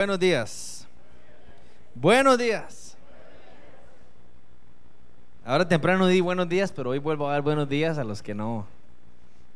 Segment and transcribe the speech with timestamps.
[0.00, 0.86] Buenos días.
[1.94, 2.96] Buenos días.
[5.44, 8.34] Ahora temprano di buenos días, pero hoy vuelvo a dar buenos días a los que
[8.34, 8.64] no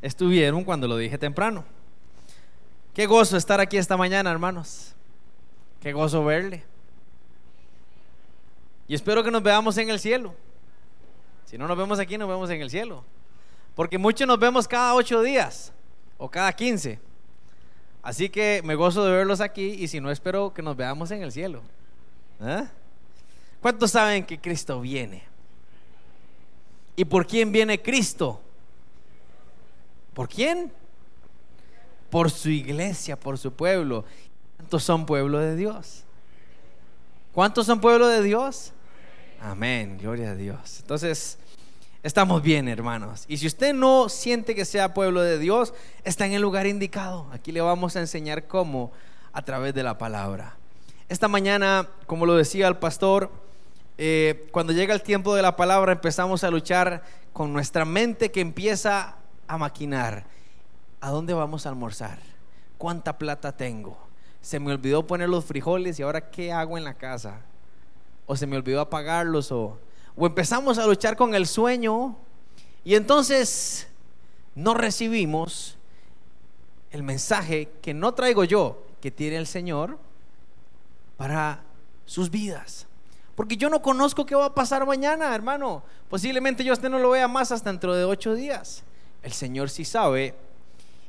[0.03, 1.65] estuvieron cuando lo dije temprano.
[2.93, 4.93] Qué gozo estar aquí esta mañana, hermanos.
[5.81, 6.63] Qué gozo verle.
[8.87, 10.35] Y espero que nos veamos en el cielo.
[11.45, 13.03] Si no nos vemos aquí, nos vemos en el cielo.
[13.73, 15.73] Porque muchos nos vemos cada ocho días
[16.19, 16.99] o cada quince.
[18.05, 21.23] Así que me gozo de verlos aquí y si no, espero que nos veamos en
[21.23, 21.63] el cielo.
[22.39, 22.67] ¿Eh?
[23.59, 25.23] ¿Cuántos saben que Cristo viene?
[26.95, 28.39] ¿Y por quién viene Cristo?
[30.13, 30.71] ¿Por quién?
[32.11, 34.05] Por su iglesia, por su pueblo.
[34.57, 36.03] ¿Cuántos son pueblo de Dios?
[37.33, 38.71] ¿Cuántos son pueblo de Dios?
[39.41, 40.79] Amén, gloria a Dios.
[40.79, 41.39] Entonces,
[42.05, 43.25] estamos bien, hermanos.
[43.27, 45.73] Y si usted no siente que sea pueblo de Dios,
[46.03, 47.27] está en el lugar indicado.
[47.31, 48.91] Aquí le vamos a enseñar cómo
[49.33, 50.55] a través de la palabra.
[51.09, 53.31] Esta mañana, como lo decía el pastor,
[53.97, 58.41] eh, cuando llega el tiempo de la palabra empezamos a luchar con nuestra mente que
[58.41, 59.15] empieza
[59.47, 60.25] a maquinar.
[61.01, 62.19] ¿A dónde vamos a almorzar?
[62.77, 63.97] ¿Cuánta plata tengo?
[64.41, 67.41] Se me olvidó poner los frijoles y ahora ¿qué hago en la casa?
[68.27, 69.79] O se me olvidó apagarlos o
[70.17, 72.15] o empezamos a luchar con el sueño
[72.83, 73.87] y entonces
[74.53, 75.77] no recibimos
[76.91, 79.97] el mensaje que no traigo yo, que tiene el Señor
[81.17, 81.63] para
[82.05, 82.87] sus vidas.
[83.35, 85.83] Porque yo no conozco qué va a pasar mañana, hermano.
[86.09, 88.83] Posiblemente yo usted no lo vea más hasta dentro de ocho días.
[89.21, 90.35] El Señor sí sabe.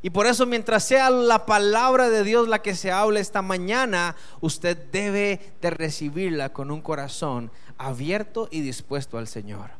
[0.02, 4.14] Y por eso mientras sea la palabra de Dios la que se hable esta mañana,
[4.40, 9.70] usted debe de recibirla con un corazón abierto y dispuesto al Señor.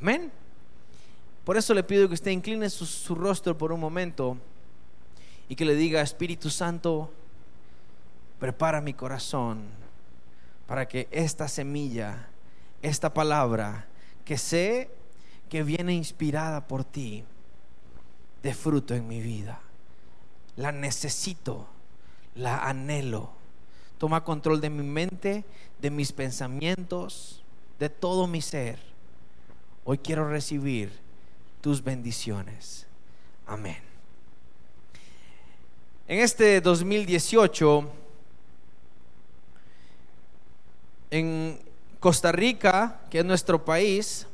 [0.00, 0.32] Amén.
[1.44, 4.38] Por eso le pido que usted incline su, rostro por un momento
[5.48, 7.12] y que le diga, Espíritu Santo,
[8.40, 9.62] prepara mi corazón
[10.66, 12.28] para que esta semilla,
[12.80, 13.86] esta palabra,
[14.24, 14.90] que sé
[15.50, 17.24] que viene inspirada por ti,
[18.44, 19.58] dé fruto en mi vida.
[20.56, 21.66] La necesito,
[22.34, 23.30] la anhelo.
[23.96, 25.44] Toma control de mi mente
[25.80, 27.42] de mis pensamientos,
[27.78, 28.78] de todo mi ser.
[29.84, 30.92] Hoy quiero recibir
[31.62, 32.86] tus bendiciones.
[33.46, 33.78] Amén.
[36.06, 37.90] En este 2018,
[41.10, 41.58] en
[41.98, 44.26] Costa Rica, que es nuestro país,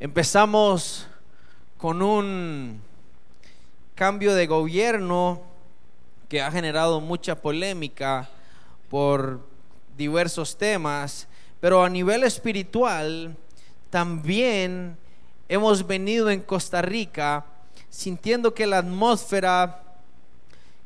[0.00, 1.06] empezamos
[1.76, 2.80] con un
[3.94, 5.42] cambio de gobierno
[6.28, 8.28] que ha generado mucha polémica
[8.88, 9.40] por
[9.96, 11.28] diversos temas,
[11.60, 13.36] pero a nivel espiritual
[13.90, 14.96] también
[15.48, 17.44] hemos venido en Costa Rica
[17.88, 19.80] sintiendo que la atmósfera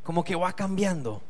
[0.02, 1.22] como que va cambiando,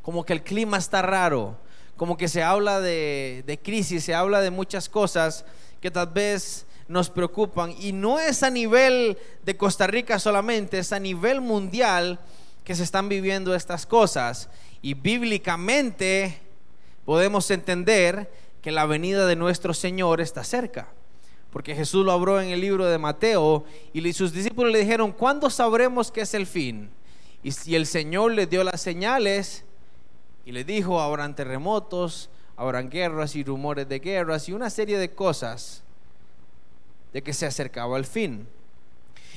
[0.00, 1.56] como que el clima está raro,
[1.96, 5.44] como que se habla de, de crisis, se habla de muchas cosas
[5.80, 7.74] que tal vez nos preocupan.
[7.78, 12.18] Y no es a nivel de Costa Rica solamente, es a nivel mundial
[12.64, 14.48] que se están viviendo estas cosas.
[14.82, 16.40] Y bíblicamente
[17.04, 18.30] podemos entender
[18.62, 20.88] que la venida de nuestro Señor está cerca.
[21.50, 25.48] Porque Jesús lo habló en el libro de Mateo y sus discípulos le dijeron, ¿cuándo
[25.48, 26.90] sabremos que es el fin?
[27.42, 29.64] Y si el Señor le dio las señales
[30.44, 35.14] y le dijo, habrán terremotos, habrán guerras y rumores de guerras y una serie de
[35.14, 35.84] cosas
[37.18, 38.46] de que se acercaba el fin.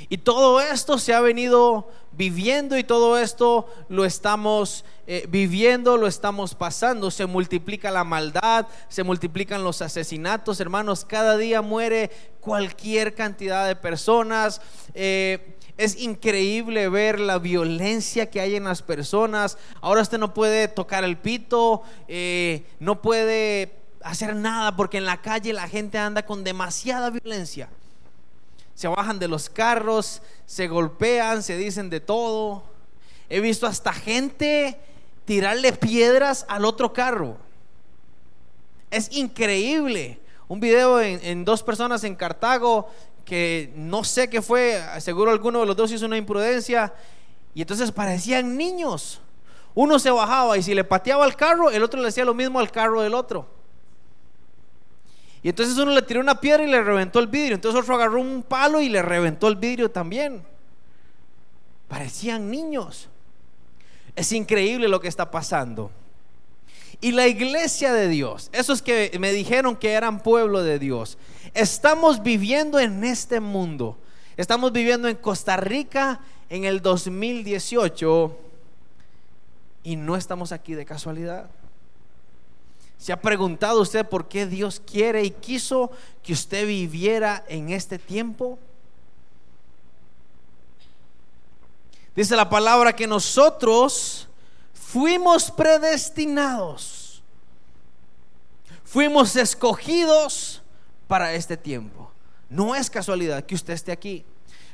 [0.08, 6.06] Y todo esto se ha venido viviendo y todo esto lo estamos eh, viviendo, lo
[6.06, 7.10] estamos pasando.
[7.10, 11.06] Se multiplica la maldad, se multiplican los asesinatos, hermanos.
[11.06, 14.62] Cada día muere cualquier cantidad de personas.
[14.94, 19.58] Eh, es increíble ver la violencia que hay en las personas.
[19.82, 25.22] Ahora usted no puede tocar el pito, eh, no puede hacer nada porque en la
[25.22, 27.70] calle la gente anda con demasiada violencia
[28.82, 32.64] se bajan de los carros, se golpean, se dicen de todo.
[33.30, 34.76] He visto hasta gente
[35.24, 37.38] tirarle piedras al otro carro.
[38.90, 40.20] Es increíble.
[40.48, 42.90] Un video en, dos personas en Cartago
[43.24, 46.92] que no sé qué fue, seguro alguno de los dos hizo una imprudencia
[47.54, 49.22] y entonces parecían niños.
[49.76, 52.60] Uno se bajaba y si le pateaba al carro, el otro le hacía lo mismo
[52.60, 53.61] al carro del otro.
[55.44, 57.56] Y entonces uno le tiró una piedra y le reventó el vidrio.
[57.56, 60.44] Entonces otro agarró un palo y le reventó el vidrio también.
[61.88, 63.10] Parecían niños.
[64.16, 65.92] Es increíble lo que está pasando.
[67.00, 71.18] Y la iglesia de Dios, esos que me dijeron que eran pueblo de Dios,
[71.56, 73.98] estamos viviendo en este mundo.
[74.38, 78.38] Estamos viviendo en Costa Rica en el 2018
[79.84, 81.50] Y no estamos aquí de casualidad.
[83.02, 85.90] ¿Se ha preguntado usted por qué Dios quiere y quiso
[86.22, 88.60] que usted viviera en este tiempo?
[92.16, 94.28] Dice la palabra que nosotros
[94.76, 97.24] fuimos predestinados,
[98.84, 100.62] fuimos escogidos
[101.08, 102.12] para este tiempo.
[102.52, 104.24] No es casualidad que usted esté aquí.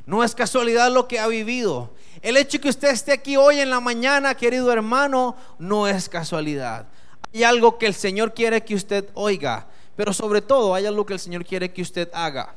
[0.06, 1.94] No es casualidad lo que ha vivido.
[2.22, 6.88] El hecho que usted esté aquí hoy en la mañana, querido hermano, no es casualidad.
[7.38, 11.14] Hay algo que el Señor quiere que usted oiga, pero sobre todo hay algo que
[11.14, 12.56] el Señor quiere que usted haga.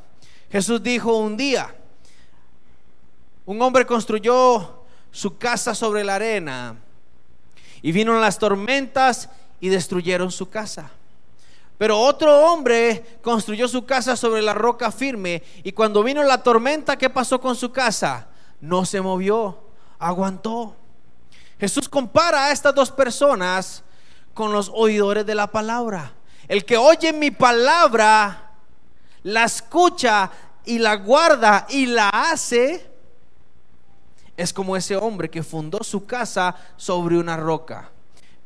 [0.51, 1.75] Jesús dijo un día,
[3.45, 6.77] un hombre construyó su casa sobre la arena
[7.83, 9.29] y vino las tormentas
[9.61, 10.91] y destruyeron su casa.
[11.77, 16.97] Pero otro hombre construyó su casa sobre la roca firme y cuando vino la tormenta,
[16.97, 18.29] ¿qué pasó con su casa?
[18.63, 19.59] No se movió,
[19.99, 20.75] aguantó.
[21.59, 23.85] Jesús compara a estas dos personas
[24.41, 26.15] con los oidores de la palabra.
[26.49, 28.53] El que oye mi palabra,
[29.23, 30.31] la escucha
[30.65, 32.91] y la guarda y la hace,
[34.39, 37.91] es como ese hombre que fundó su casa sobre una roca.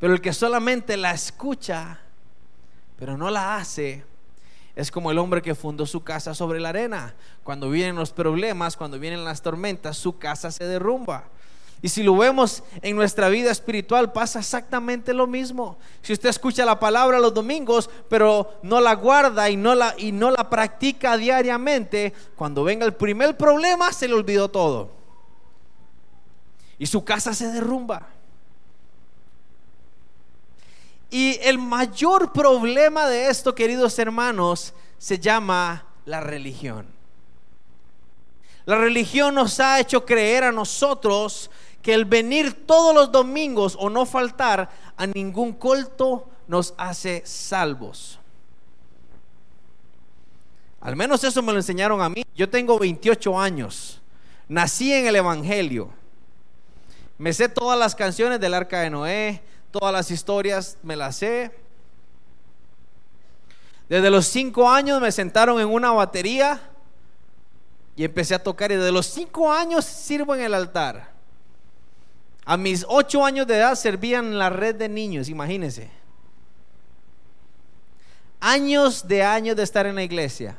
[0.00, 2.00] Pero el que solamente la escucha,
[2.98, 4.04] pero no la hace,
[4.74, 7.14] es como el hombre que fundó su casa sobre la arena.
[7.44, 11.28] Cuando vienen los problemas, cuando vienen las tormentas, su casa se derrumba.
[11.84, 15.76] Y si lo vemos en nuestra vida espiritual, pasa exactamente lo mismo.
[16.00, 20.10] Si usted escucha la palabra los domingos, pero no la guarda y no la, y
[20.10, 24.92] no la practica diariamente, cuando venga el primer problema, se le olvidó todo.
[26.78, 28.08] Y su casa se derrumba.
[31.10, 36.94] Y el mayor problema de esto, queridos hermanos, se llama la religión.
[38.64, 41.50] La religión nos ha hecho creer a nosotros
[41.84, 48.18] que el venir todos los domingos o no faltar a ningún culto nos hace salvos.
[50.80, 52.24] Al menos eso me lo enseñaron a mí.
[52.34, 54.00] Yo tengo 28 años.
[54.48, 55.90] Nací en el Evangelio.
[57.18, 61.54] Me sé todas las canciones del Arca de Noé, todas las historias me las sé.
[63.90, 66.62] Desde los 5 años me sentaron en una batería
[67.94, 71.13] y empecé a tocar y desde los 5 años sirvo en el altar.
[72.44, 75.90] A mis ocho años de edad servían en la red de niños, imagínense.
[78.40, 80.56] Años de años de estar en la iglesia.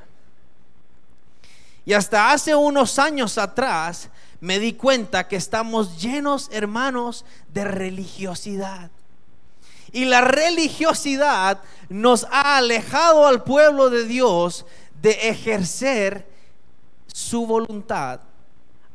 [1.85, 4.09] Y hasta hace unos años atrás
[4.41, 8.89] me di cuenta que estamos llenos, hermanos, de religiosidad.
[9.91, 14.65] Y la religiosidad nos ha alejado al pueblo de Dios
[15.01, 16.27] de ejercer
[17.05, 18.21] su voluntad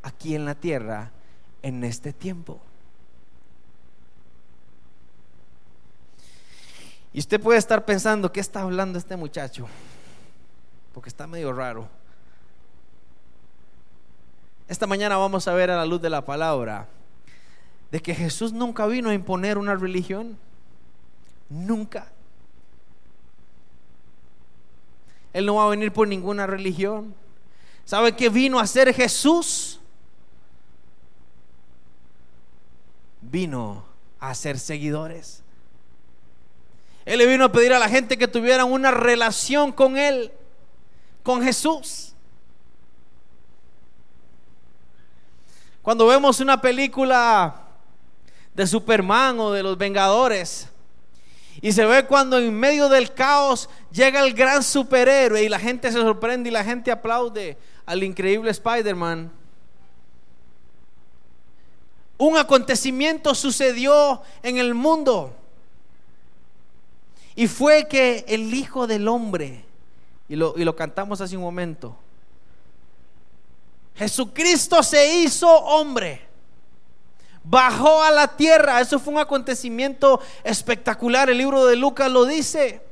[0.03, 1.13] aquí en la tierra
[1.63, 2.61] en este tiempo.
[7.13, 9.67] Y usted puede estar pensando, ¿qué está hablando este muchacho?
[10.95, 11.89] Porque está medio raro.
[14.69, 16.89] Esta mañana vamos a ver a la luz de la palabra
[17.91, 20.39] de que Jesús nunca vino a imponer una religión.
[21.49, 22.13] Nunca.
[25.33, 27.15] Él no va a venir por ninguna religión.
[27.85, 29.81] ¿Sabe qué vino a hacer Jesús?
[33.21, 33.85] Vino
[34.21, 35.43] a ser seguidores.
[37.05, 40.33] Él le vino a pedir a la gente que tuvieran una relación con Él,
[41.23, 42.15] con Jesús.
[45.83, 47.55] Cuando vemos una película
[48.55, 50.69] de Superman o de los Vengadores,
[51.63, 55.91] y se ve cuando en medio del caos llega el gran superhéroe y la gente
[55.91, 59.31] se sorprende y la gente aplaude al increíble Spider-Man.
[62.17, 65.35] Un acontecimiento sucedió en el mundo.
[67.35, 69.65] Y fue que el Hijo del Hombre,
[70.29, 71.97] y lo, y lo cantamos hace un momento,
[73.95, 76.27] Jesucristo se hizo hombre,
[77.45, 82.83] bajó a la tierra, eso fue un acontecimiento espectacular, el libro de Lucas lo dice,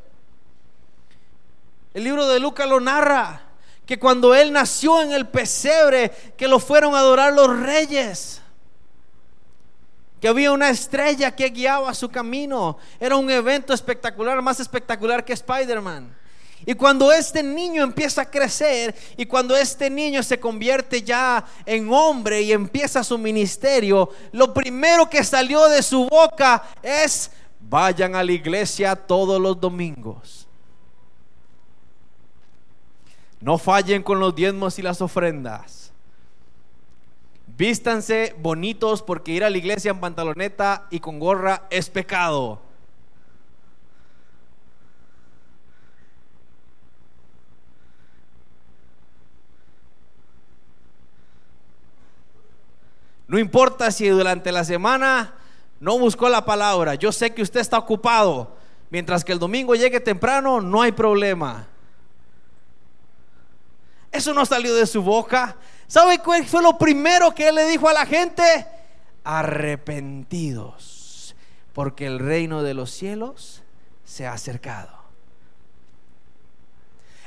[1.94, 3.42] el libro de Lucas lo narra,
[3.86, 8.42] que cuando él nació en el pesebre, que lo fueron a adorar los reyes
[10.20, 12.78] que había una estrella que guiaba su camino.
[12.98, 16.16] Era un evento espectacular, más espectacular que Spider-Man.
[16.66, 21.90] Y cuando este niño empieza a crecer y cuando este niño se convierte ya en
[21.92, 28.24] hombre y empieza su ministerio, lo primero que salió de su boca es, vayan a
[28.24, 30.48] la iglesia todos los domingos.
[33.40, 35.87] No fallen con los diezmos y las ofrendas
[37.58, 42.62] Vístanse bonitos porque ir a la iglesia en pantaloneta y con gorra es pecado.
[53.26, 55.34] No importa si durante la semana
[55.80, 56.94] no buscó la palabra.
[56.94, 58.56] Yo sé que usted está ocupado.
[58.88, 61.66] Mientras que el domingo llegue temprano, no hay problema.
[64.10, 65.56] Eso no salió de su boca.
[65.86, 68.66] ¿Sabe cuál fue lo primero que él le dijo a la gente?
[69.24, 71.34] Arrepentidos,
[71.72, 73.62] porque el reino de los cielos
[74.04, 74.98] se ha acercado.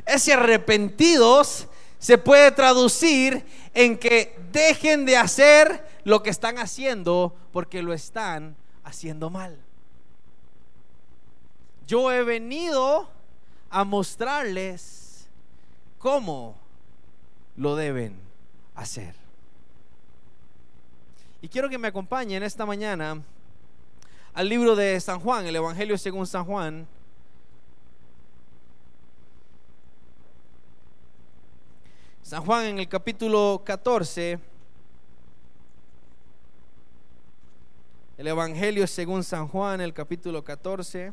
[0.06, 1.68] Ese arrepentidos
[2.00, 8.56] se puede traducir en que dejen de hacer lo que están haciendo porque lo están
[8.84, 9.60] haciendo mal.
[11.86, 13.10] Yo he venido
[13.70, 15.28] a mostrarles
[16.00, 16.56] cómo
[17.56, 18.20] lo deben
[18.76, 19.16] hacer.
[21.42, 23.22] Y quiero que me acompañen esta mañana
[24.34, 26.88] al libro de San Juan, el Evangelio según San Juan.
[32.22, 34.40] San Juan en el capítulo 14.
[38.18, 41.12] El Evangelio según San Juan, el capítulo 14.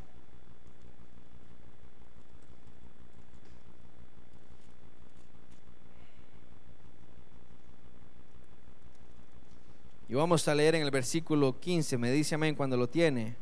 [10.10, 11.98] Y vamos a leer en el versículo 15.
[11.98, 13.36] Me dice amén cuando lo tiene.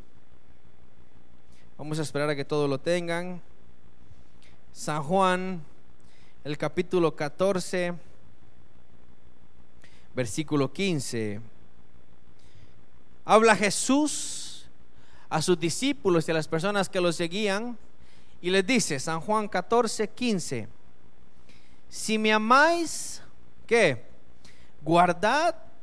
[1.79, 3.41] Vamos a esperar a que todos lo tengan.
[4.73, 5.63] San Juan,
[6.43, 7.95] el capítulo 14,
[10.13, 11.41] versículo 15.
[13.25, 14.67] Habla Jesús
[15.29, 17.79] a sus discípulos y a las personas que lo seguían
[18.43, 20.69] y les dice, San Juan 14, 15,
[21.89, 23.23] si me amáis,
[23.67, 24.05] ¿qué?
[24.83, 25.66] Guardad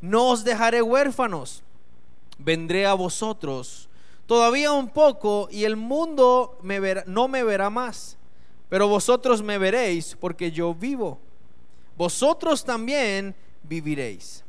[0.00, 1.62] no os dejaré huérfanos,
[2.38, 3.88] vendré a vosotros.
[4.26, 6.58] Todavía un poco y el mundo
[7.06, 8.16] no me verá más,
[8.68, 11.18] pero vosotros me veréis porque yo vivo.
[11.96, 14.44] Vosotros también viviréis.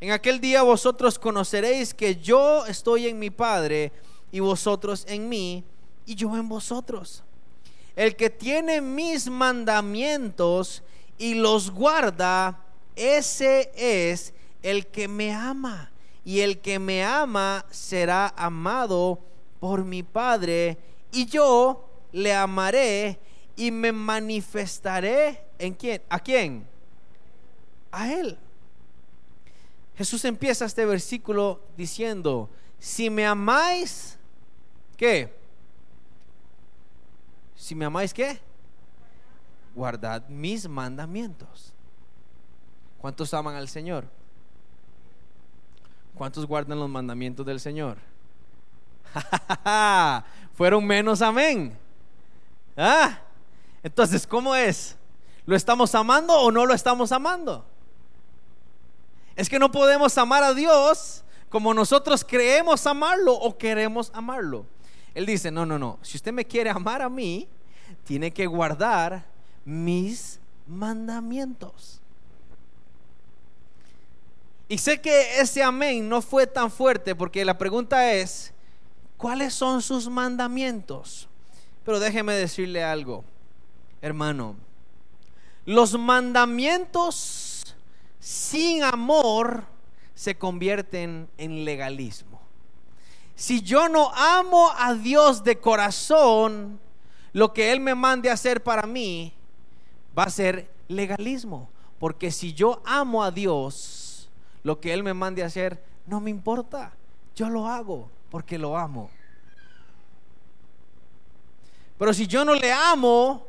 [0.00, 3.92] En aquel día vosotros conoceréis que yo estoy en mi Padre
[4.32, 5.62] y vosotros en mí
[6.06, 7.22] y yo en vosotros.
[7.94, 10.82] El que tiene mis mandamientos
[11.18, 12.58] y los guarda,
[12.96, 15.90] ese es el que me ama.
[16.24, 19.18] Y el que me ama será amado
[19.58, 20.78] por mi Padre.
[21.10, 23.18] Y yo le amaré
[23.56, 26.02] y me manifestaré en quién?
[26.08, 26.66] ¿A quién?
[27.90, 28.38] A él.
[29.96, 34.18] Jesús empieza este versículo diciendo, si me amáis,
[34.96, 35.32] ¿qué?
[37.54, 38.40] Si me amáis, ¿qué?
[39.74, 41.72] Guardad mis mandamientos.
[42.98, 44.06] ¿Cuántos aman al Señor?
[46.14, 47.98] ¿Cuántos guardan los mandamientos del Señor?
[50.54, 51.76] Fueron menos, amén.
[52.76, 53.18] ¿Ah?
[53.82, 54.96] Entonces, ¿cómo es?
[55.46, 57.64] ¿Lo estamos amando o no lo estamos amando?
[59.34, 64.66] Es que no podemos amar a Dios como nosotros creemos amarlo o queremos amarlo.
[65.14, 67.48] Él dice, no, no, no, si usted me quiere amar a mí,
[68.04, 69.26] tiene que guardar
[69.64, 72.01] mis mandamientos.
[74.72, 78.54] Y sé que ese amén no fue tan fuerte porque la pregunta es,
[79.18, 81.28] ¿cuáles son sus mandamientos?
[81.84, 83.22] Pero déjeme decirle algo,
[84.00, 84.56] hermano.
[85.66, 87.76] Los mandamientos
[88.18, 89.64] sin amor
[90.14, 92.40] se convierten en legalismo.
[93.34, 96.80] Si yo no amo a Dios de corazón,
[97.34, 99.34] lo que Él me mande hacer para mí
[100.18, 101.68] va a ser legalismo.
[101.98, 104.01] Porque si yo amo a Dios,
[104.62, 106.92] lo que Él me mande a hacer, no me importa.
[107.34, 109.10] Yo lo hago porque lo amo.
[111.98, 113.46] Pero si yo no le amo,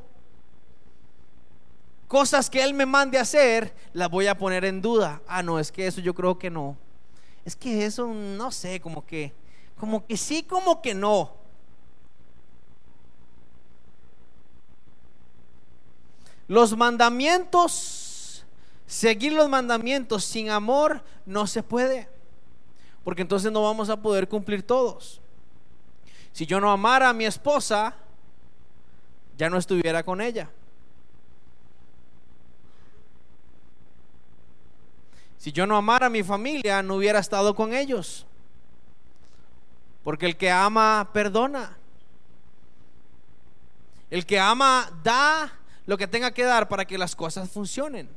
[2.08, 5.22] cosas que Él me mande a hacer, las voy a poner en duda.
[5.28, 6.78] Ah, no, es que eso yo creo que no.
[7.46, 9.34] Es que eso, no sé, como que,
[9.78, 11.34] como que sí, como que no.
[16.48, 18.03] Los mandamientos
[18.86, 22.10] seguir los mandamientos sin amor no se puede,
[23.04, 25.22] porque entonces no vamos a poder cumplir todos.
[26.32, 27.96] Si yo no amara a mi esposa,
[29.38, 30.50] ya no estuviera con ella.
[35.38, 38.26] Si yo no amara a mi familia, no hubiera estado con ellos.
[40.04, 41.78] Porque el que ama, perdona.
[44.10, 45.52] El que ama, da
[45.86, 48.08] lo que tenga que dar para que las cosas funcionen.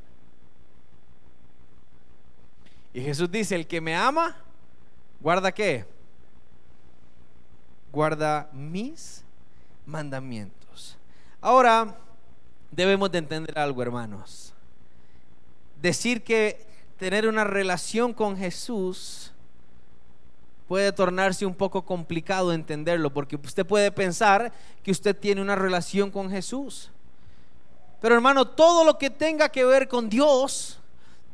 [2.97, 4.35] Y Jesús dice, el que me ama,
[5.19, 5.85] guarda qué?
[7.91, 9.23] Guarda mis
[9.85, 10.97] mandamientos.
[11.39, 11.95] Ahora,
[12.71, 14.51] debemos de entender algo, hermanos.
[15.79, 16.65] Decir que
[16.97, 19.31] tener una relación con Jesús
[20.67, 24.51] puede tornarse un poco complicado entenderlo, porque usted puede pensar
[24.81, 26.89] que usted tiene una relación con Jesús.
[28.01, 30.79] Pero hermano, todo lo que tenga que ver con Dios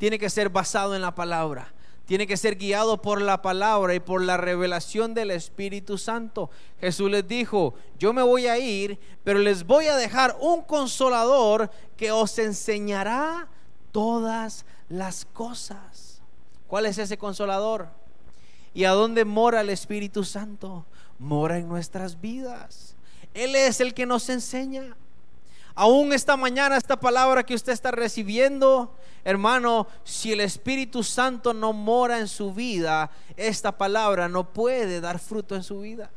[0.04, 1.74] tiene que ser basado en la palabra.
[2.06, 6.50] Tiene que ser guiado por la palabra y por la revelación del Espíritu Santo.
[6.82, 11.72] Jesús les dijo, yo me voy a ir, pero les voy a dejar un consolador
[11.96, 13.48] que os enseñará
[13.94, 16.22] todas las cosas.
[16.68, 17.88] ¿Cuál es ese consolador?
[18.74, 20.86] ¿Y a dónde mora el Espíritu Santo?
[21.18, 22.98] Mora en nuestras vidas.
[23.34, 24.98] Él es el que nos enseña.
[25.76, 31.74] Aún esta mañana, esta palabra que usted está recibiendo, hermano, si el Espíritu Santo no
[31.74, 36.12] mora en su vida, esta palabra no puede dar fruto en su vida.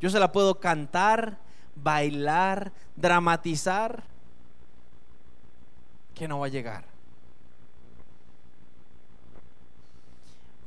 [0.00, 1.38] Yo se la puedo cantar,
[1.74, 4.04] bailar, dramatizar,
[6.14, 6.84] que no va a llegar.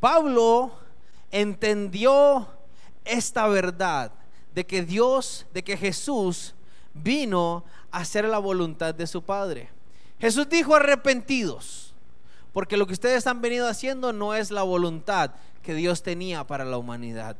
[0.01, 0.71] Pablo
[1.29, 2.47] entendió
[3.05, 4.11] esta verdad
[4.53, 6.55] de que Dios, de que Jesús
[6.93, 9.69] vino a hacer la voluntad de su Padre.
[10.19, 11.93] Jesús dijo arrepentidos,
[12.53, 15.31] porque lo que ustedes han venido haciendo no es la voluntad
[15.63, 17.37] que Dios tenía para la humanidad.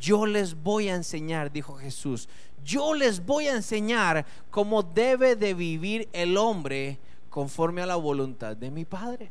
[0.00, 2.28] Yo les voy a enseñar, dijo Jesús,
[2.64, 6.98] yo les voy a enseñar cómo debe de vivir el hombre
[7.30, 9.30] conforme a la voluntad de mi Padre.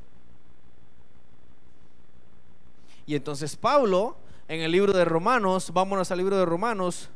[3.05, 4.15] Y entonces Pablo,
[4.47, 7.09] en el libro de Romanos, vámonos al libro de Romanos,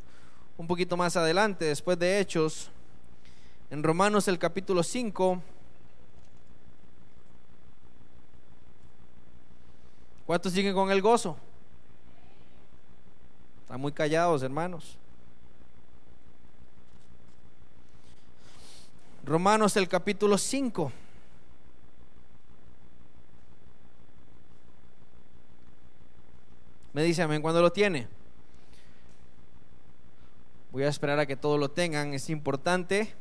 [0.57, 2.71] un poquito más adelante, después de Hechos,
[3.69, 5.41] en Romanos el capítulo 5.
[10.25, 11.37] ¿Cuántos siguen con el gozo?
[13.61, 14.97] Están muy callados, hermanos.
[19.23, 20.91] Romanos el capítulo 5.
[26.93, 28.16] Me dice amén cuando lo tiene.
[30.77, 32.13] Voy a esperar a que todos lo tengan.
[32.13, 33.11] Es importante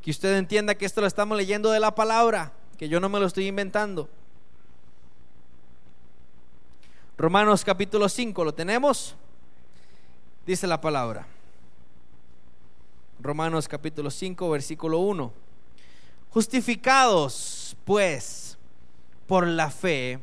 [0.00, 3.20] que usted entienda que esto lo estamos leyendo de la palabra, que yo no me
[3.20, 4.08] lo estoy inventando.
[7.18, 9.14] Romanos capítulo 5, ¿lo tenemos?
[10.46, 11.26] Dice la palabra.
[13.18, 15.34] Romanos capítulo 5, versículo 1.
[16.30, 18.56] Justificados, pues,
[19.26, 20.18] por la fe,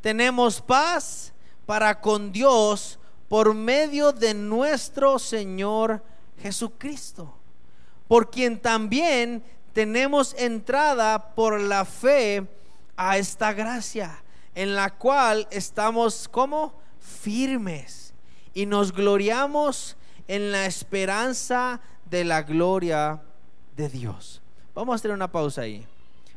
[0.00, 1.34] tenemos paz
[1.66, 6.02] para con Dios por medio de nuestro Señor
[6.40, 7.34] Jesucristo,
[8.08, 12.46] por quien también tenemos entrada por la fe
[12.96, 14.22] a esta gracia,
[14.54, 18.14] en la cual estamos como firmes
[18.52, 19.96] y nos gloriamos
[20.28, 23.20] en la esperanza de la gloria
[23.76, 24.40] de Dios.
[24.74, 25.86] Vamos a hacer una pausa ahí.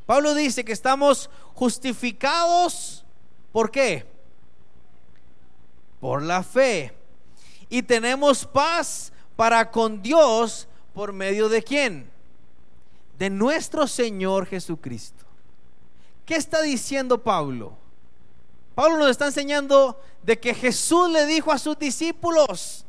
[0.06, 3.06] Pablo dice que estamos justificados,
[3.52, 4.17] ¿por qué?
[6.00, 6.94] Por la fe.
[7.70, 12.10] Y tenemos paz para con Dios por medio de quién?
[13.18, 15.26] De nuestro Señor Jesucristo.
[16.26, 17.74] ¿Qué está diciendo Pablo?
[18.76, 22.86] Pablo nos está enseñando de que Jesús le dijo a sus discípulos,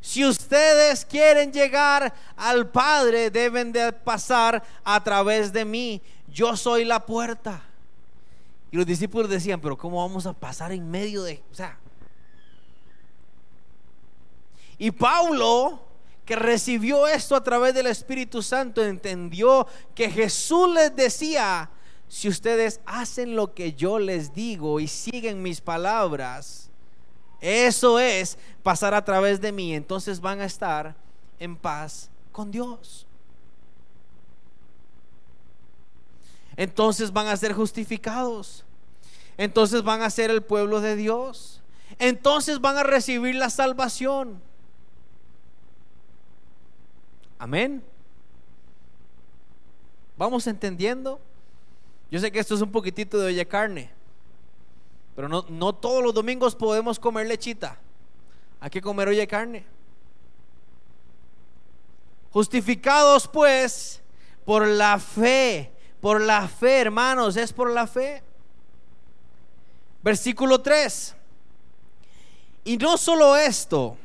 [0.00, 6.02] si ustedes quieren llegar al Padre, deben de pasar a través de mí.
[6.28, 7.62] Yo soy la puerta.
[8.70, 11.42] Y los discípulos decían, pero ¿cómo vamos a pasar en medio de...
[11.50, 11.78] O sea,
[14.84, 15.80] y Pablo,
[16.26, 21.70] que recibió esto a través del Espíritu Santo, entendió que Jesús les decía,
[22.06, 26.68] si ustedes hacen lo que yo les digo y siguen mis palabras,
[27.40, 30.94] eso es pasar a través de mí, entonces van a estar
[31.38, 33.06] en paz con Dios.
[36.58, 38.66] Entonces van a ser justificados.
[39.38, 41.62] Entonces van a ser el pueblo de Dios.
[41.98, 44.42] Entonces van a recibir la salvación.
[47.44, 47.84] Amén.
[50.16, 51.20] Vamos entendiendo.
[52.10, 53.90] Yo sé que esto es un poquitito de olla carne,
[55.14, 57.78] pero no, no todos los domingos podemos comer lechita.
[58.60, 59.62] Hay que comer olla carne.
[62.30, 64.00] Justificados pues
[64.46, 68.22] por la fe, por la fe, hermanos, es por la fe.
[70.02, 71.14] Versículo 3.
[72.64, 73.98] Y no solo esto,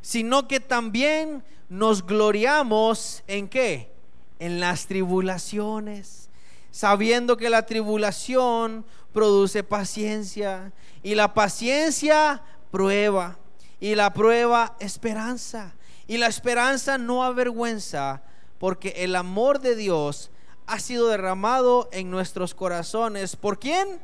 [0.00, 3.92] sino que también nos gloriamos en qué?
[4.38, 6.30] En las tribulaciones,
[6.70, 13.38] sabiendo que la tribulación produce paciencia y la paciencia prueba
[13.80, 15.74] y la prueba esperanza
[16.06, 18.22] y la esperanza no avergüenza
[18.58, 20.30] porque el amor de Dios
[20.66, 23.36] ha sido derramado en nuestros corazones.
[23.36, 24.00] ¿Por quién?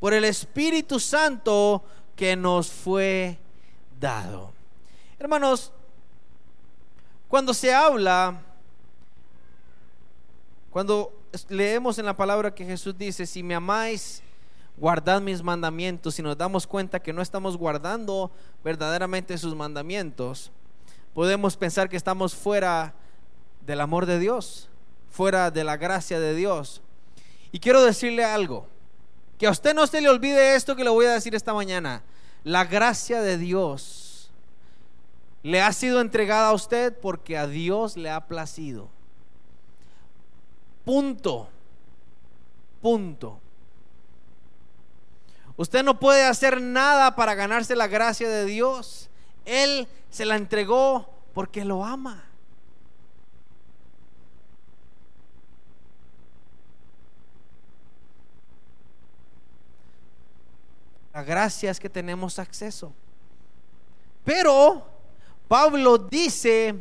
[0.00, 3.38] Por el Espíritu Santo que nos fue
[4.00, 4.52] dado.
[5.18, 5.72] Hermanos,
[7.28, 8.40] cuando se habla,
[10.70, 11.12] cuando
[11.48, 14.22] leemos en la palabra que Jesús dice, si me amáis,
[14.76, 18.30] guardad mis mandamientos, y nos damos cuenta que no estamos guardando
[18.62, 20.52] verdaderamente sus mandamientos,
[21.14, 22.94] podemos pensar que estamos fuera
[23.66, 24.68] del amor de Dios,
[25.10, 26.82] fuera de la gracia de Dios.
[27.52, 28.68] Y quiero decirle algo,
[29.38, 32.02] que a usted no se le olvide esto que le voy a decir esta mañana.
[32.44, 34.05] La gracia de Dios
[35.46, 38.88] le ha sido entregada a usted porque a Dios le ha placido.
[40.84, 41.48] Punto.
[42.82, 43.38] Punto.
[45.56, 49.08] Usted no puede hacer nada para ganarse la gracia de Dios.
[49.44, 52.24] Él se la entregó porque lo ama.
[61.14, 62.92] La gracia es que tenemos acceso.
[64.24, 64.95] Pero
[65.48, 66.74] Pablo dice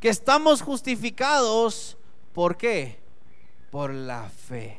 [0.00, 1.96] que estamos justificados.
[2.34, 2.98] ¿Por qué?
[3.70, 4.78] Por la fe.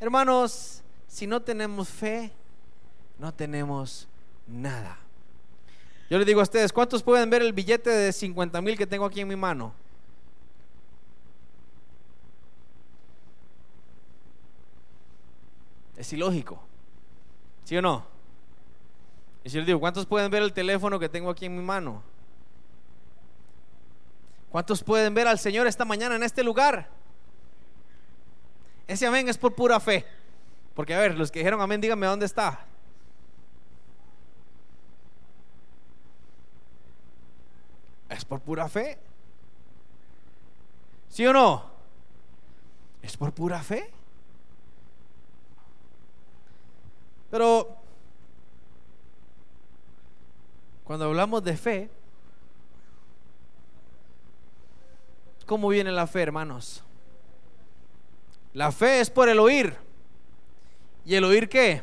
[0.00, 2.32] Hermanos, si no tenemos fe,
[3.18, 4.08] no tenemos
[4.46, 4.98] nada.
[6.10, 9.04] Yo les digo a ustedes, ¿cuántos pueden ver el billete de 50 mil que tengo
[9.04, 9.72] aquí en mi mano?
[15.96, 16.60] Es ilógico.
[17.64, 18.13] ¿Sí o no?
[19.44, 22.02] Y si les digo, ¿cuántos pueden ver el teléfono que tengo aquí en mi mano?
[24.50, 26.88] ¿Cuántos pueden ver al Señor esta mañana en este lugar?
[28.86, 30.04] Ese amén es por pura fe.
[30.74, 32.66] Porque a ver, los que dijeron amén, díganme dónde está.
[38.14, 38.98] es por pura fe.
[41.08, 41.64] ¿Sí o no?
[43.02, 43.90] Es por pura fe.
[47.30, 47.76] Pero
[50.84, 51.90] cuando hablamos de fe,
[55.46, 56.82] ¿cómo viene la fe, hermanos?
[58.52, 59.76] La fe es por el oír.
[61.06, 61.82] ¿Y el oír qué?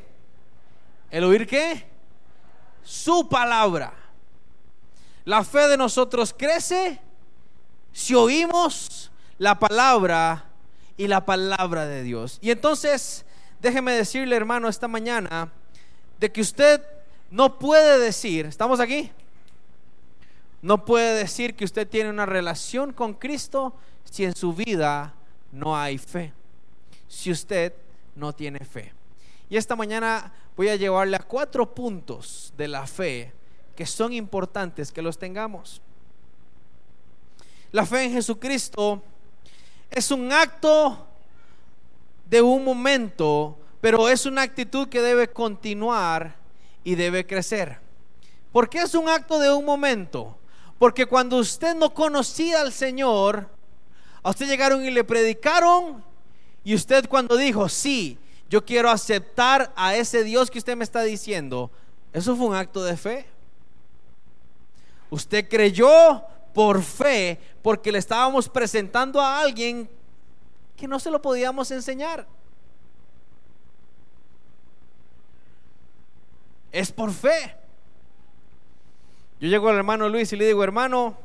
[1.10, 1.86] ¿El oír qué?
[2.84, 3.94] Su palabra.
[5.26, 7.00] La fe de nosotros crece
[7.92, 10.46] si oímos la palabra
[10.96, 12.38] y la palabra de Dios.
[12.42, 13.26] Y entonces,
[13.60, 15.52] déjeme decirle, hermano, esta mañana,
[16.20, 16.82] de que usted
[17.32, 19.10] no puede decir, ¿estamos aquí?
[20.62, 25.14] No puede decir que usted tiene una relación con Cristo si en su vida
[25.52, 26.34] no hay fe.
[27.08, 27.74] Si usted
[28.16, 28.94] no tiene fe.
[29.50, 33.34] Y esta mañana voy a llevarle a cuatro puntos de la fe
[33.78, 35.82] que son importantes que los tengamos.
[37.72, 39.02] La fe en Jesucristo
[39.90, 41.08] es un acto
[42.30, 46.41] de un momento, pero es una actitud que debe continuar
[46.84, 47.80] y debe crecer.
[48.52, 50.38] ¿Por qué es un acto de un momento?
[50.78, 53.50] Porque cuando usted no conocía al Señor,
[54.24, 56.04] a usted llegaron y le predicaron,
[56.64, 58.18] y usted cuando dijo, sí,
[58.50, 61.72] yo quiero aceptar a ese Dios que usted me está diciendo,
[62.14, 63.26] eso fue un acto de fe.
[65.10, 69.90] Usted creyó por fe porque le estábamos presentando a alguien
[70.76, 72.28] que no se lo podíamos enseñar.
[76.72, 77.56] Es por fe.
[79.40, 81.18] Yo llego al hermano Luis y le digo, hermano,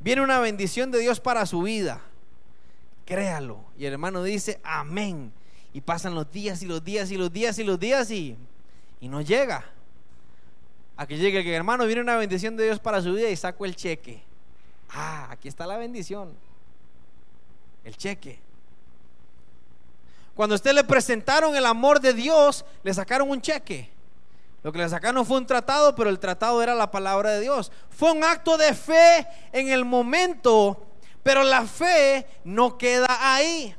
[0.00, 2.00] viene una bendición de Dios para su vida.
[3.04, 3.60] Créalo.
[3.78, 5.32] Y el hermano dice, amén.
[5.72, 8.36] Y pasan los días y los días y los días y los días y,
[9.00, 9.64] y no llega
[10.96, 13.64] a que llegue que hermano viene una bendición de Dios para su vida y saco
[13.64, 14.22] el cheque.
[14.90, 16.32] Ah, aquí está la bendición.
[17.82, 18.38] El cheque.
[20.34, 23.90] Cuando usted le presentaron el amor de Dios, le sacaron un cheque.
[24.64, 27.70] Lo que le sacaron fue un tratado, pero el tratado era la palabra de Dios.
[27.90, 30.86] Fue un acto de fe en el momento,
[31.22, 33.76] pero la fe no queda ahí.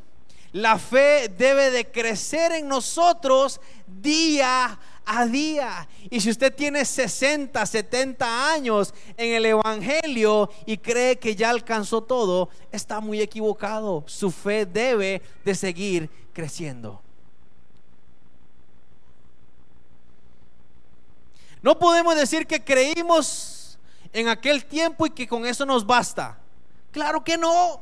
[0.52, 5.88] La fe debe de crecer en nosotros día a día.
[6.12, 12.04] Y si usted tiene 60, 70 años en el Evangelio y cree que ya alcanzó
[12.04, 14.04] todo, está muy equivocado.
[14.06, 17.05] Su fe debe de seguir creciendo.
[21.66, 23.80] No podemos decir que creímos
[24.14, 26.38] en aquel tiempo y que con eso nos basta.
[26.92, 27.82] Claro que no.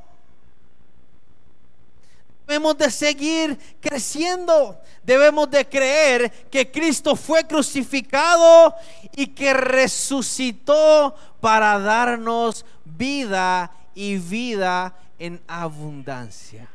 [2.47, 4.79] Debemos de seguir creciendo.
[5.03, 8.73] Debemos de creer que Cristo fue crucificado
[9.17, 16.69] y que resucitó para darnos vida y vida en abundancia.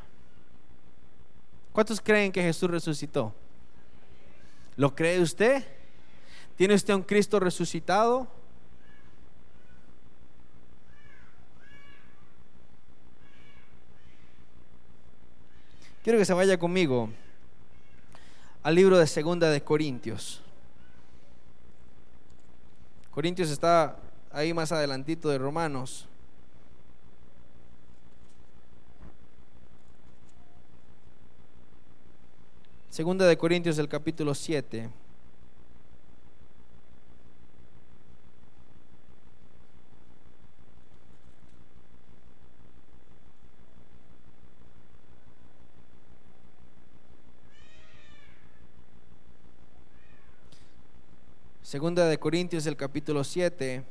[1.73, 3.35] ¿Cuántos creen que Jesús resucitó?
[4.77, 5.78] ¿Lo cree usted?
[6.59, 8.27] ¿Tiene usted un Cristo resucitado?
[16.03, 17.11] Quiero que se vaya conmigo
[18.65, 20.43] al libro de Segunda de Corintios.
[23.13, 23.97] Corintios está
[24.33, 26.09] ahí más adelantito de Romanos.
[32.91, 34.91] Segunda de Corintios el capítulo 7.
[51.79, 53.85] Segunda de Corintios, el capítulo 7,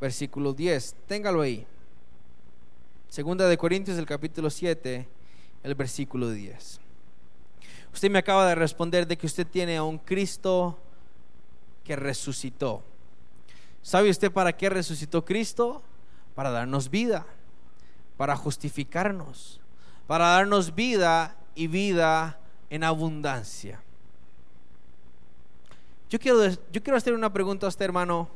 [0.00, 0.96] versículo 10.
[1.06, 1.66] Téngalo ahí.
[3.10, 5.06] Segunda de Corintios, el capítulo 7,
[5.64, 6.80] el versículo 10.
[7.92, 10.78] Usted me acaba de responder de que usted tiene a un Cristo
[11.84, 12.82] que resucitó.
[13.82, 15.82] ¿Sabe usted para qué resucitó Cristo?
[16.34, 17.26] Para darnos vida,
[18.16, 19.60] para justificarnos,
[20.06, 22.38] para darnos vida y vida
[22.70, 23.83] en abundancia.
[26.14, 28.28] Yo quiero, yo quiero hacer una pregunta a usted, hermano.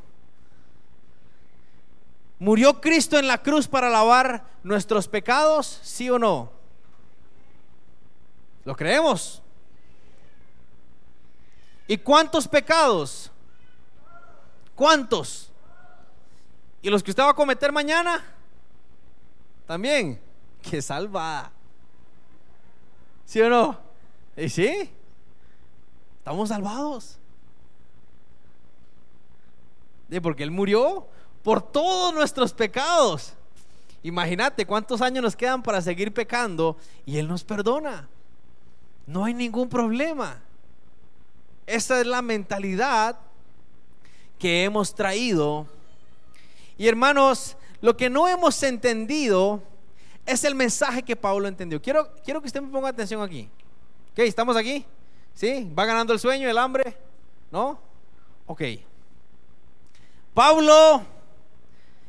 [2.40, 5.78] ¿Murió Cristo en la cruz para lavar nuestros pecados?
[5.84, 6.50] ¿Sí o no?
[8.64, 9.40] ¿Lo creemos?
[11.86, 13.30] ¿Y cuántos pecados?
[14.74, 15.52] ¿Cuántos?
[16.82, 18.24] ¿Y los que usted va a cometer mañana?
[19.68, 20.20] También.
[20.68, 21.52] Que salva.
[23.24, 23.78] ¿Sí o no?
[24.36, 24.90] ¿Y sí?
[26.18, 27.20] Estamos salvados
[30.22, 31.06] porque Él murió
[31.42, 33.34] por todos nuestros pecados.
[34.02, 38.08] Imagínate cuántos años nos quedan para seguir pecando y Él nos perdona.
[39.06, 40.40] No hay ningún problema.
[41.66, 43.18] Esa es la mentalidad
[44.38, 45.66] que hemos traído.
[46.78, 49.62] Y hermanos, lo que no hemos entendido
[50.24, 51.80] es el mensaje que Pablo entendió.
[51.82, 53.48] Quiero, quiero que usted me ponga atención aquí.
[54.12, 54.20] ¿Ok?
[54.20, 54.84] ¿Estamos aquí?
[55.34, 55.70] ¿Sí?
[55.76, 56.96] ¿Va ganando el sueño, el hambre?
[57.50, 57.78] ¿No?
[58.46, 58.62] Ok.
[60.38, 61.02] Pablo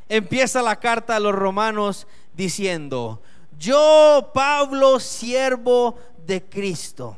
[0.08, 3.24] empieza la carta a los romanos diciendo,
[3.58, 7.18] yo Pablo, siervo de Cristo,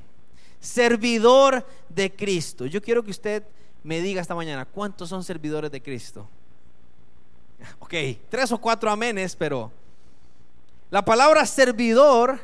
[0.62, 2.66] servidor de Cristo.
[2.66, 3.44] Yo quiero que usted
[3.84, 6.30] me diga esta mañana, ¿cuántos son servidores de Cristo?
[7.80, 7.94] Ok,
[8.30, 9.70] tres o cuatro amenes, pero
[10.92, 12.40] la palabra servidor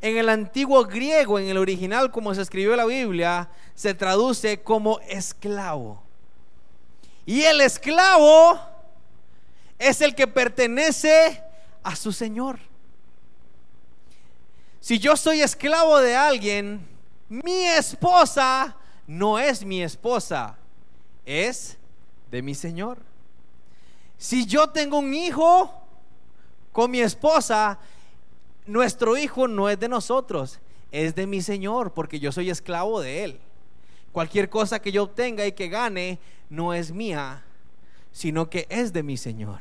[0.00, 4.98] en el antiguo griego, en el original como se escribió la Biblia, se traduce como
[5.06, 6.07] esclavo.
[7.28, 8.58] Y el esclavo
[9.78, 11.44] es el que pertenece
[11.82, 12.58] a su Señor.
[14.80, 16.88] Si yo soy esclavo de alguien,
[17.28, 18.74] mi esposa
[19.06, 20.56] no es mi esposa,
[21.26, 21.76] es
[22.30, 22.96] de mi Señor.
[24.16, 25.70] Si yo tengo un hijo
[26.72, 27.78] con mi esposa,
[28.64, 30.60] nuestro hijo no es de nosotros,
[30.90, 33.40] es de mi Señor, porque yo soy esclavo de Él.
[34.12, 36.18] Cualquier cosa que yo obtenga y que gane
[36.50, 37.44] no es mía,
[38.12, 39.60] sino que es de mi Señor.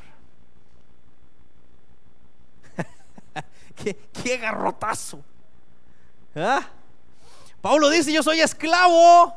[4.23, 5.23] ¿Qué, garrotazo.
[6.35, 6.67] ¿Ah?
[7.61, 9.35] Pablo dice, yo soy esclavo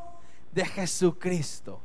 [0.53, 1.81] de Jesucristo.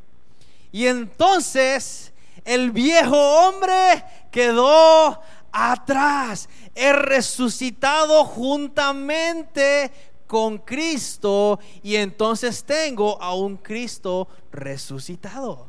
[0.72, 6.50] Y entonces el viejo hombre quedó atrás.
[6.76, 9.92] He resucitado juntamente
[10.36, 15.65] con Cristo y entonces tengo a un Cristo resucitado.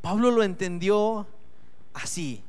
[0.00, 1.26] Pablo lo entendió
[1.92, 2.42] así.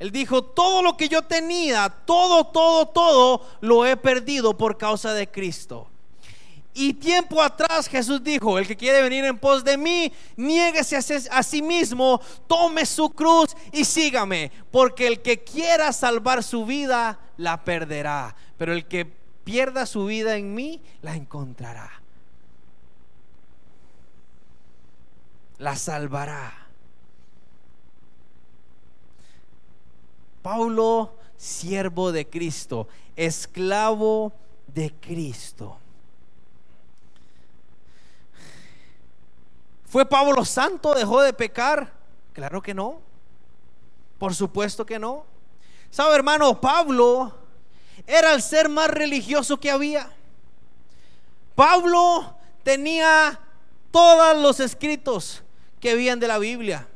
[0.00, 5.12] Él dijo, todo lo que yo tenía, todo, todo, todo, lo he perdido por causa
[5.14, 5.86] de Cristo.
[6.74, 10.96] Y tiempo atrás Jesús dijo, el que quiere venir en pos de mí, niéguese
[11.30, 17.20] a sí mismo, tome su cruz y sígame, porque el que quiera salvar su vida,
[17.36, 21.90] la perderá, pero el que pierda su vida en mí, la encontrará.
[25.56, 26.52] La salvará.
[30.42, 34.34] Paulo, siervo de Cristo, esclavo
[34.66, 35.78] de Cristo.
[39.86, 40.92] ¿Fue Pablo santo?
[40.92, 41.94] ¿Dejó de pecar?
[42.34, 43.00] Claro que no.
[44.18, 45.24] Por supuesto que no.
[45.90, 46.60] ¿Sabe, hermano?
[46.60, 47.37] Pablo
[48.08, 50.10] era el ser más religioso que había.
[51.54, 53.38] Pablo tenía
[53.92, 55.44] todos los escritos
[55.78, 56.88] que habían de la Biblia.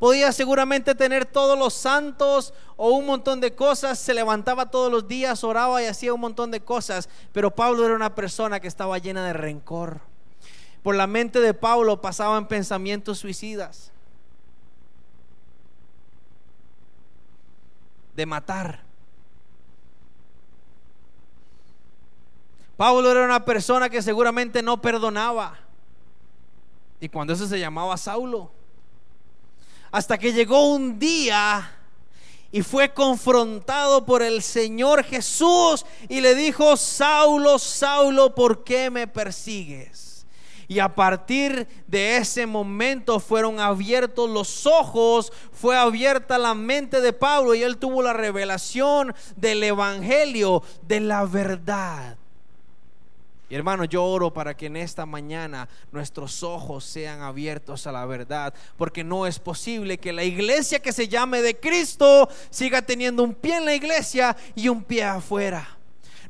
[0.00, 5.06] Podía seguramente tener todos los santos o un montón de cosas, se levantaba todos los
[5.06, 8.98] días, oraba y hacía un montón de cosas, pero Pablo era una persona que estaba
[8.98, 10.00] llena de rencor
[10.84, 13.90] por la mente de Pablo pasaban pensamientos suicidas,
[18.14, 18.83] de matar.
[22.76, 25.58] Pablo era una persona que seguramente no perdonaba.
[27.00, 28.50] Y cuando eso se llamaba Saulo.
[29.92, 31.70] Hasta que llegó un día
[32.50, 39.06] y fue confrontado por el Señor Jesús y le dijo, Saulo, Saulo, ¿por qué me
[39.06, 40.26] persigues?
[40.66, 47.12] Y a partir de ese momento fueron abiertos los ojos, fue abierta la mente de
[47.12, 52.16] Pablo y él tuvo la revelación del Evangelio, de la verdad.
[53.56, 58.52] Hermano, yo oro para que en esta mañana nuestros ojos sean abiertos a la verdad,
[58.76, 63.32] porque no es posible que la iglesia que se llame de Cristo siga teniendo un
[63.32, 65.68] pie en la iglesia y un pie afuera.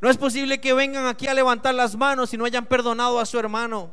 [0.03, 3.25] No es posible que vengan aquí a levantar las manos y no hayan perdonado a
[3.25, 3.91] su hermano.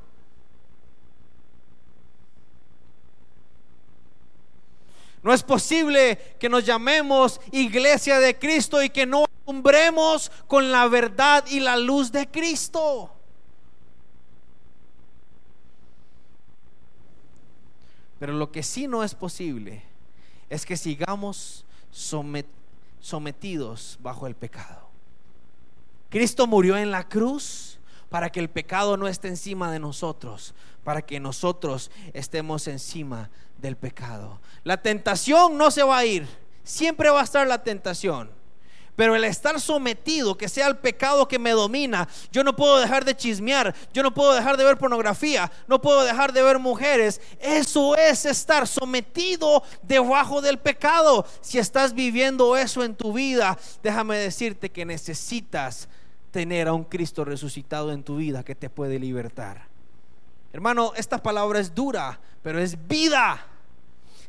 [5.24, 10.86] No es posible que nos llamemos iglesia de Cristo y que no alumbremos con la
[10.90, 13.20] verdad y la luz de Cristo.
[18.22, 19.82] Pero lo que sí no es posible
[20.48, 21.66] es que sigamos
[23.00, 24.90] sometidos bajo el pecado.
[26.08, 27.80] Cristo murió en la cruz
[28.10, 30.54] para que el pecado no esté encima de nosotros,
[30.84, 34.40] para que nosotros estemos encima del pecado.
[34.64, 36.28] La tentación no se va a ir,
[36.64, 38.30] siempre va a estar la tentación.
[38.96, 43.06] Pero el estar sometido, que sea el pecado que me domina, yo no puedo dejar
[43.06, 47.22] de chismear, yo no puedo dejar de ver pornografía, no puedo dejar de ver mujeres.
[47.40, 51.26] Eso es estar sometido debajo del pecado.
[51.42, 55.88] Si estás viviendo eso en tu vida, déjame decirte que necesitas
[56.32, 59.68] tener a un Cristo resucitado en tu vida que te puede libertar.
[60.54, 63.46] Hermano, esta palabra es dura, pero es vida.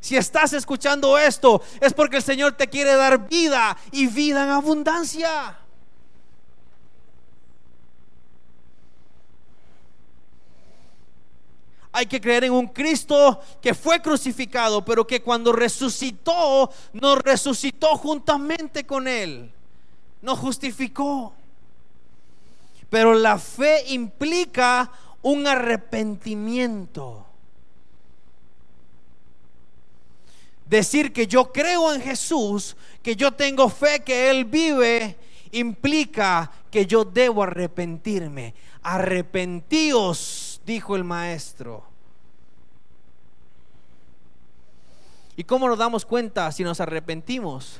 [0.03, 4.51] Si estás escuchando esto, es porque el Señor te quiere dar vida y vida en
[4.51, 5.57] abundancia.
[11.93, 17.97] Hay que creer en un Cristo que fue crucificado, pero que cuando resucitó, nos resucitó
[17.97, 19.53] juntamente con Él.
[20.21, 21.33] Nos justificó.
[22.91, 24.91] Pero la fe implica
[25.23, 27.27] un arrepentimiento.
[30.73, 35.19] Decir que yo creo en Jesús, que yo tengo fe que Él vive,
[35.51, 38.55] implica que yo debo arrepentirme.
[38.83, 41.85] Arrepentíos, dijo el maestro.
[45.37, 47.79] ¿Y cómo nos damos cuenta si nos arrepentimos?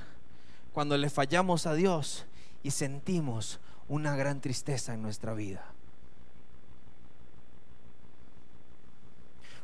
[0.75, 2.27] Cuando le fallamos a Dios
[2.63, 5.65] y sentimos una gran tristeza en nuestra vida.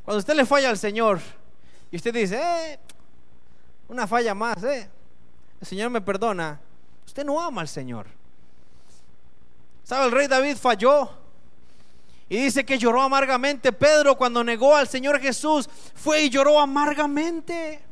[0.03, 1.21] Cuando usted le falla al Señor
[1.91, 2.79] y usted dice, eh,
[3.89, 4.89] una falla más, ¿eh?
[5.61, 6.61] El Señor me perdona.
[7.07, 8.07] Usted no ama al Señor.
[9.83, 10.07] ¿Sabe?
[10.07, 11.11] El rey David falló.
[12.29, 13.73] Y dice que lloró amargamente.
[13.73, 17.83] Pedro cuando negó al Señor Jesús fue y lloró amargamente.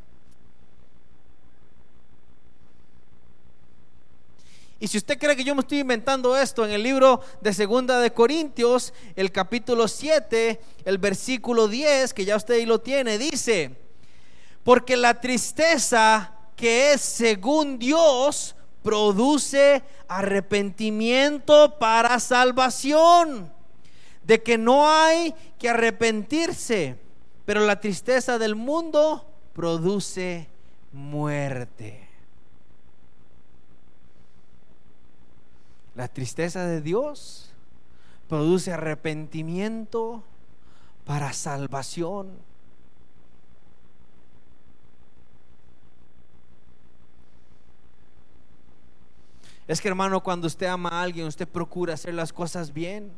[4.79, 7.99] Y si usted cree que yo me estoy inventando esto, en el libro de Segunda
[7.99, 13.86] de Corintios, el capítulo 7, el versículo 10, que ya usted ahí lo tiene, dice,
[14.67, 23.53] porque la tristeza que es según Dios produce arrepentimiento para salvación.
[24.25, 26.99] De que no hay que arrepentirse.
[27.45, 30.49] Pero la tristeza del mundo produce
[30.91, 32.09] muerte.
[35.95, 37.53] La tristeza de Dios
[38.29, 40.25] produce arrepentimiento
[41.05, 42.56] para salvación.
[49.69, 53.13] Es que hermano, cuando usted ama a alguien, usted procura hacer las cosas bien.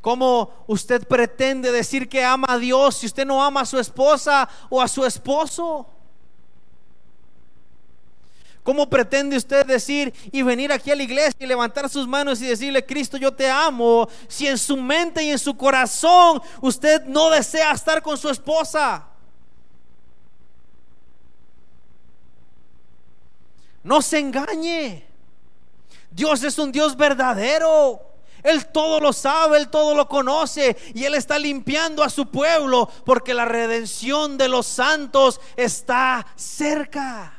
[0.00, 4.48] ¿Cómo usted pretende decir que ama a Dios si usted no ama a su esposa
[4.70, 5.86] o a su esposo?
[8.62, 12.46] ¿Cómo pretende usted decir y venir aquí a la iglesia y levantar sus manos y
[12.46, 17.30] decirle, Cristo, yo te amo, si en su mente y en su corazón usted no
[17.30, 19.06] desea estar con su esposa?
[23.82, 25.06] No se engañe.
[26.10, 28.00] Dios es un Dios verdadero.
[28.42, 32.88] Él todo lo sabe, Él todo lo conoce y Él está limpiando a su pueblo
[33.04, 37.37] porque la redención de los santos está cerca.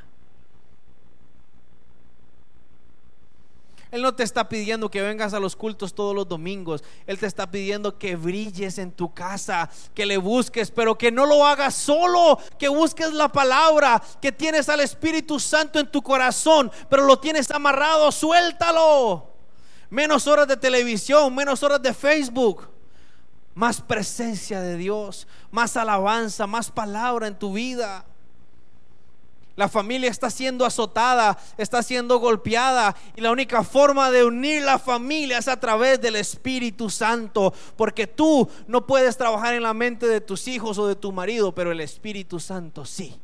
[3.92, 6.84] Él no te está pidiendo que vengas a los cultos todos los domingos.
[7.08, 11.26] Él te está pidiendo que brilles en tu casa, que le busques, pero que no
[11.26, 16.72] lo hagas solo, que busques la palabra, que tienes al Espíritu Santo en tu corazón,
[16.88, 19.28] pero lo tienes amarrado, suéltalo.
[19.90, 22.70] Menos horas de televisión, menos horas de Facebook.
[23.56, 28.06] Más presencia de Dios, más alabanza, más palabra en tu vida.
[29.60, 34.80] La familia está siendo azotada, está siendo golpeada y la única forma de unir la
[34.80, 40.08] familia es a través del Espíritu Santo, porque tú no puedes trabajar en la mente
[40.08, 43.20] de tus hijos o de tu marido, pero el Espíritu Santo sí.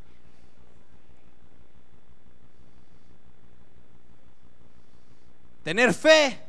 [5.63, 6.41] Tener fe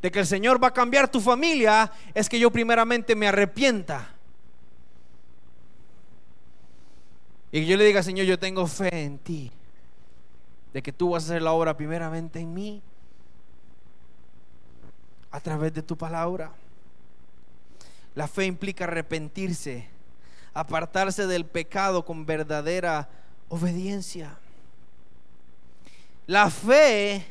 [0.00, 4.13] de que el Señor va a cambiar tu familia es que yo primeramente me arrepienta.
[7.54, 9.48] Y que yo le diga, Señor, yo tengo fe en ti,
[10.72, 12.82] de que tú vas a hacer la obra primeramente en mí,
[15.30, 16.50] a través de tu palabra.
[18.16, 19.86] La fe implica arrepentirse,
[20.52, 23.08] apartarse del pecado con verdadera
[23.48, 24.36] obediencia.
[26.26, 27.24] La fe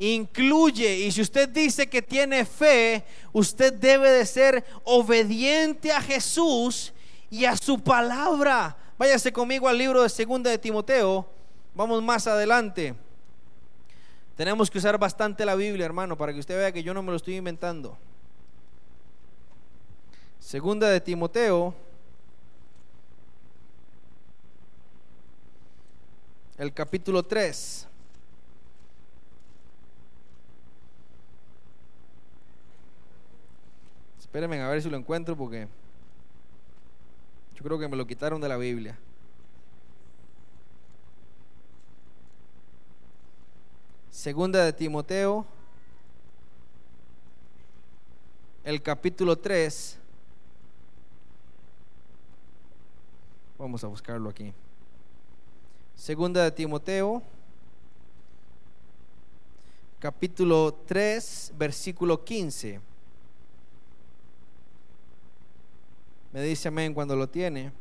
[0.00, 6.92] incluye, y si usted dice que tiene fe, usted debe de ser obediente a Jesús
[7.30, 8.76] y a su palabra.
[8.98, 11.24] Váyase conmigo al libro de Segunda de Timoteo.
[11.72, 12.96] Vamos más adelante.
[14.36, 17.10] Tenemos que usar bastante la Biblia, hermano, para que usted vea que yo no me
[17.12, 17.96] lo estoy inventando.
[20.40, 21.74] Segunda de Timoteo,
[26.56, 27.86] el capítulo 3.
[34.18, 35.68] Espérenme a ver si lo encuentro porque
[37.58, 38.96] yo creo que me lo quitaron de la Biblia.
[44.12, 45.44] Segunda de Timoteo,
[48.62, 49.98] el capítulo 3.
[53.58, 54.52] Vamos a buscarlo aquí.
[55.96, 57.20] Segunda de Timoteo,
[59.98, 62.87] capítulo 3, versículo 15.
[66.32, 67.72] Me dice amén cuando lo tiene.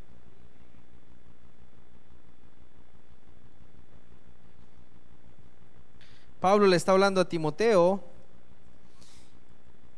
[6.40, 8.02] Pablo le está hablando a Timoteo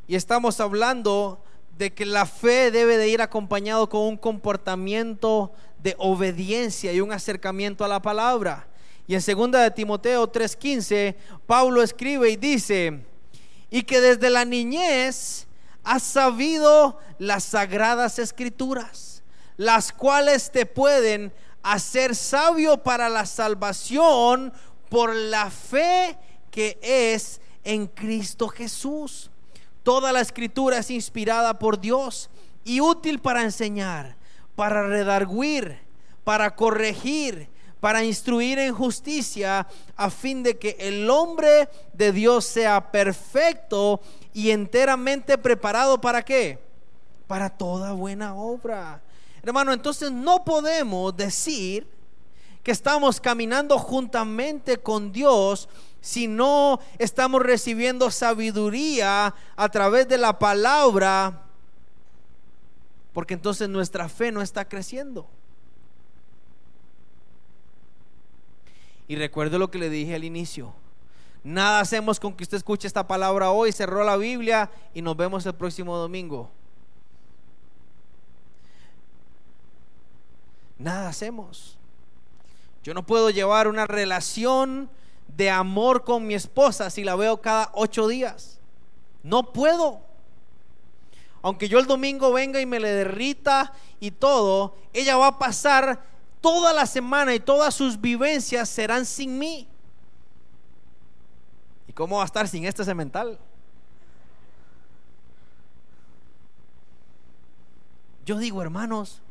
[0.07, 1.43] y estamos hablando
[1.77, 5.51] de que la fe debe de ir acompañado con un comportamiento
[5.83, 8.67] de obediencia y un acercamiento a la palabra.
[9.07, 12.99] Y en segunda de Timoteo 3:15, Pablo escribe y dice,
[13.69, 15.45] "Y que desde la niñez
[15.83, 19.23] has sabido las sagradas escrituras,
[19.57, 24.53] las cuales te pueden hacer sabio para la salvación
[24.89, 26.17] por la fe
[26.51, 29.29] que es en Cristo Jesús.
[29.83, 32.29] Toda la escritura es inspirada por Dios
[32.63, 34.15] y útil para enseñar,
[34.55, 35.79] para redarguir,
[36.23, 37.49] para corregir,
[37.79, 44.01] para instruir en justicia, a fin de que el hombre de Dios sea perfecto
[44.33, 46.59] y enteramente preparado para qué?
[47.27, 49.01] Para toda buena obra.
[49.41, 51.87] Hermano, entonces no podemos decir
[52.63, 55.69] que estamos caminando juntamente con Dios
[56.01, 61.43] si no estamos recibiendo sabiduría a través de la palabra,
[63.13, 65.27] porque entonces nuestra fe no está creciendo.
[69.09, 70.71] Y recuerdo lo que le dije al inicio.
[71.43, 75.43] Nada hacemos con que usted escuche esta palabra hoy, cerró la Biblia y nos vemos
[75.47, 76.51] el próximo domingo.
[80.77, 81.79] Nada hacemos.
[82.83, 84.91] Yo no puedo llevar una relación
[85.27, 88.59] de amor con mi esposa si la veo cada ocho días.
[89.23, 90.01] No puedo.
[91.41, 96.05] Aunque yo el domingo venga y me le derrita y todo, ella va a pasar
[96.41, 99.67] toda la semana y todas sus vivencias serán sin mí.
[101.87, 103.39] ¿Y cómo va a estar sin este cemental?
[108.25, 109.21] Yo digo, hermanos,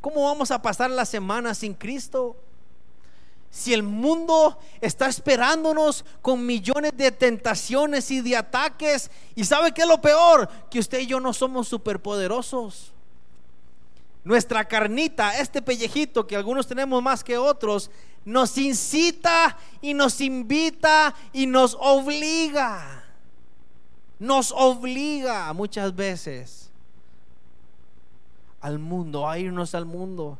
[0.00, 2.36] ¿cómo vamos a pasar la semana sin Cristo?
[3.48, 9.82] Si el mundo está esperándonos con millones de tentaciones y de ataques, y sabe que
[9.82, 12.92] es lo peor, que usted y yo no somos superpoderosos.
[14.22, 17.90] Nuestra carnita, este pellejito que algunos tenemos más que otros,
[18.24, 23.04] nos incita y nos invita y nos obliga.
[24.18, 26.70] Nos obliga muchas veces
[28.60, 30.38] al mundo, a irnos al mundo.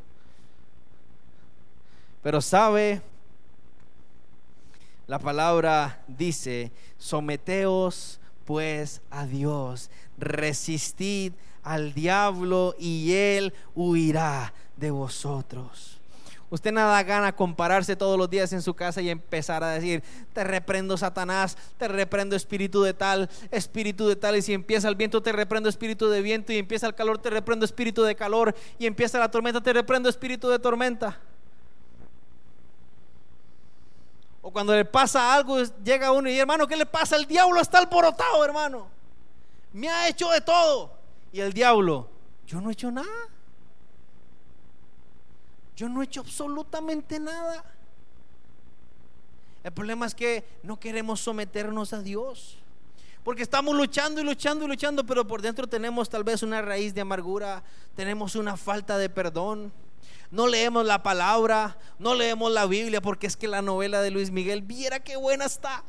[2.21, 3.01] Pero sabe,
[5.07, 16.01] la palabra dice, someteos pues a Dios, resistid al diablo y él huirá de vosotros.
[16.51, 20.03] Usted nada gana compararse todos los días en su casa y empezar a decir,
[20.33, 24.35] te reprendo Satanás, te reprendo espíritu de tal, espíritu de tal.
[24.35, 26.51] Y si empieza el viento, te reprendo espíritu de viento.
[26.51, 28.53] Y empieza el calor, te reprendo espíritu de calor.
[28.77, 31.17] Y empieza la tormenta, te reprendo espíritu de tormenta.
[34.41, 37.15] O cuando le pasa algo, llega uno y hermano, ¿qué le pasa?
[37.15, 38.89] El diablo está alborotado, hermano.
[39.71, 41.00] Me ha hecho de todo.
[41.31, 42.09] Y el diablo,
[42.45, 43.07] yo no he hecho nada.
[45.75, 47.63] Yo no he hecho absolutamente nada.
[49.63, 52.57] El problema es que no queremos someternos a Dios.
[53.23, 56.93] Porque estamos luchando y luchando y luchando, pero por dentro tenemos tal vez una raíz
[56.93, 57.63] de amargura,
[57.95, 59.71] tenemos una falta de perdón
[60.31, 64.31] no leemos la palabra, no leemos la Biblia, porque es que la novela de Luis
[64.31, 65.83] Miguel, viera qué buena está.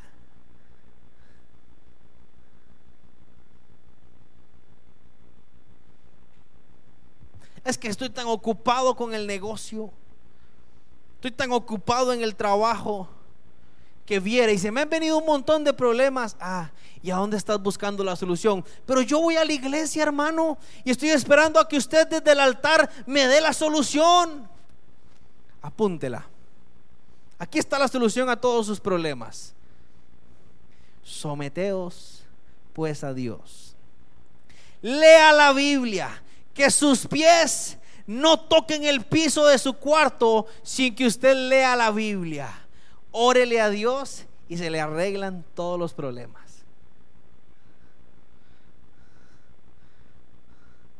[7.65, 9.91] Es que estoy tan ocupado con el negocio,
[11.17, 13.09] estoy tan ocupado en el trabajo
[14.05, 16.37] que viera y se me han venido un montón de problemas.
[16.41, 16.71] Ah,
[17.03, 18.65] ¿y a dónde estás buscando la solución?
[18.85, 22.41] Pero yo voy a la iglesia, hermano, y estoy esperando a que usted desde el
[22.41, 24.49] altar me dé la solución.
[25.61, 26.27] Apúntela.
[27.39, 29.55] Aquí está la solución a todos sus problemas.
[31.03, 32.23] Someteos
[32.73, 33.75] pues a Dios.
[34.81, 36.23] Lea la Biblia,
[36.55, 41.91] que sus pies no toquen el piso de su cuarto sin que usted lea la
[41.91, 42.51] Biblia.
[43.11, 46.43] Órele a Dios y se le arreglan todos los problemas.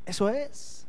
[0.07, 0.87] Eso es.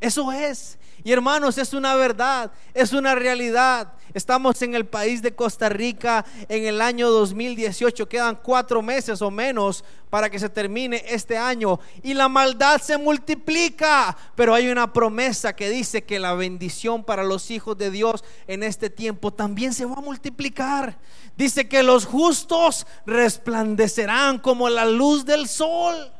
[0.00, 0.78] Eso es.
[1.06, 3.92] Y hermanos, es una verdad, es una realidad.
[4.12, 8.08] Estamos en el país de Costa Rica en el año 2018.
[8.08, 11.78] Quedan cuatro meses o menos para que se termine este año.
[12.02, 14.16] Y la maldad se multiplica.
[14.34, 18.64] Pero hay una promesa que dice que la bendición para los hijos de Dios en
[18.64, 20.98] este tiempo también se va a multiplicar.
[21.36, 26.10] Dice que los justos resplandecerán como la luz del sol.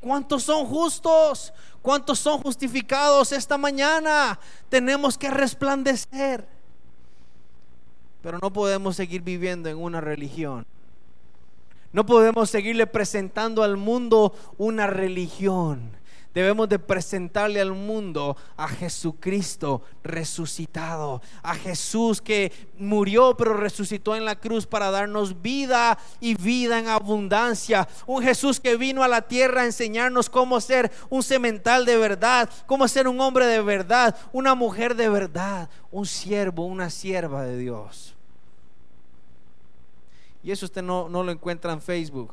[0.00, 1.52] ¿Cuántos son justos?
[1.82, 4.38] ¿Cuántos son justificados esta mañana?
[4.68, 6.46] Tenemos que resplandecer.
[8.22, 10.66] Pero no podemos seguir viviendo en una religión.
[11.92, 15.97] No podemos seguirle presentando al mundo una religión
[16.34, 24.24] debemos de presentarle al mundo a Jesucristo resucitado, a Jesús que murió pero resucitó en
[24.24, 29.22] la cruz para darnos vida y vida en abundancia, un Jesús que vino a la
[29.22, 34.16] tierra a enseñarnos cómo ser un semental de verdad, cómo ser un hombre de verdad,
[34.32, 38.14] una mujer de verdad, un siervo, una sierva de Dios.
[40.42, 42.32] Y eso usted no, no lo encuentra en Facebook,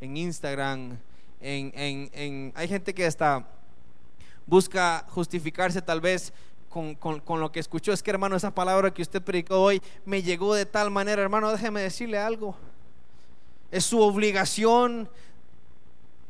[0.00, 0.98] en Instagram,
[1.42, 3.46] hay gente que hasta
[4.46, 6.32] busca justificarse tal vez
[6.68, 7.92] con, con, lo que escuchó.
[7.92, 11.50] Es que hermano, esa palabra que usted predicó hoy me llegó de tal manera, hermano,
[11.50, 12.56] déjeme decirle algo.
[13.70, 15.08] Es su obligación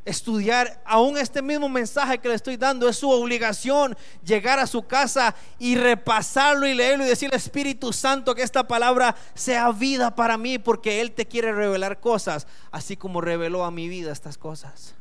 [0.04, 2.88] estudiar aún este mismo mensaje que le estoy dando.
[2.88, 8.34] Es su obligación llegar a su casa y repasarlo y leerlo y decirle Espíritu Santo
[8.34, 13.20] que esta palabra sea vida para mí porque Él te quiere revelar cosas, así como
[13.20, 14.94] reveló a mi vida estas cosas.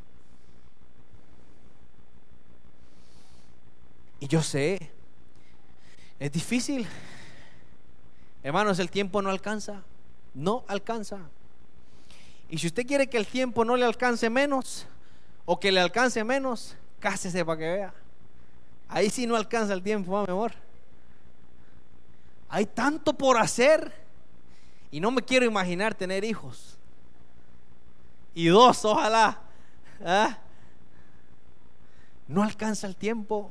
[4.21, 4.91] Y yo sé,
[6.19, 6.87] es difícil.
[8.43, 9.81] Hermanos, el tiempo no alcanza.
[10.35, 11.17] No alcanza.
[12.47, 14.85] Y si usted quiere que el tiempo no le alcance menos,
[15.45, 17.93] o que le alcance menos, cásese para que vea.
[18.87, 20.51] Ahí sí no alcanza el tiempo, mi amor.
[22.47, 23.91] Hay tanto por hacer.
[24.91, 26.77] Y no me quiero imaginar tener hijos.
[28.35, 29.41] Y dos, ojalá.
[30.05, 30.37] ¿Ah?
[32.27, 33.49] No alcanza el tiempo.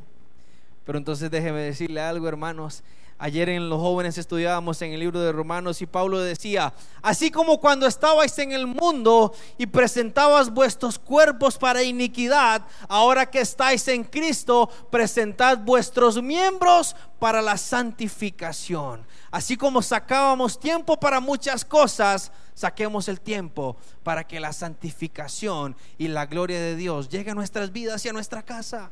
[0.91, 2.83] Pero entonces déjeme decirle algo, hermanos.
[3.17, 7.61] Ayer en los jóvenes estudiábamos en el libro de Romanos y Pablo decía, así como
[7.61, 14.03] cuando estabais en el mundo y presentabas vuestros cuerpos para iniquidad, ahora que estáis en
[14.03, 19.07] Cristo, presentad vuestros miembros para la santificación.
[19.31, 26.09] Así como sacábamos tiempo para muchas cosas, saquemos el tiempo para que la santificación y
[26.09, 28.91] la gloria de Dios llegue a nuestras vidas y a nuestra casa,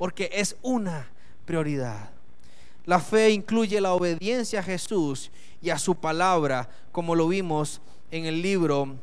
[0.00, 1.10] porque es una
[1.44, 2.08] prioridad.
[2.86, 5.30] La fe incluye la obediencia a Jesús
[5.60, 8.96] y a su palabra, como lo vimos en el libro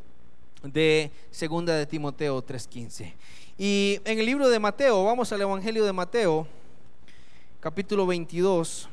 [0.64, 3.14] de Segunda de Timoteo 3:15.
[3.60, 6.48] Y en el libro de Mateo, vamos al Evangelio de Mateo,
[7.60, 8.90] capítulo 22.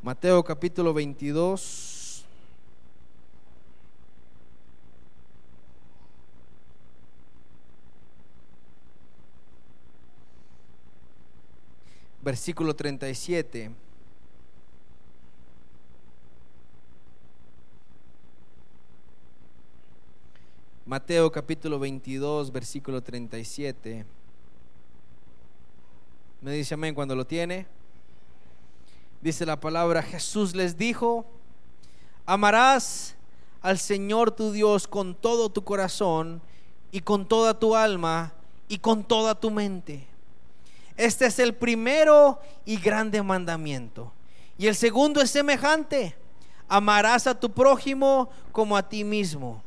[0.00, 2.24] Mateo capítulo 22.
[12.22, 13.70] Versículo 37.
[20.86, 24.06] Mateo capítulo 22, versículo 37.
[26.40, 27.77] Me dice amén cuando lo tiene.
[29.20, 31.26] Dice la palabra, Jesús les dijo,
[32.24, 33.16] amarás
[33.62, 36.40] al Señor tu Dios con todo tu corazón
[36.92, 38.32] y con toda tu alma
[38.68, 40.06] y con toda tu mente.
[40.96, 44.12] Este es el primero y grande mandamiento.
[44.56, 46.16] Y el segundo es semejante.
[46.68, 49.62] Amarás a tu prójimo como a ti mismo.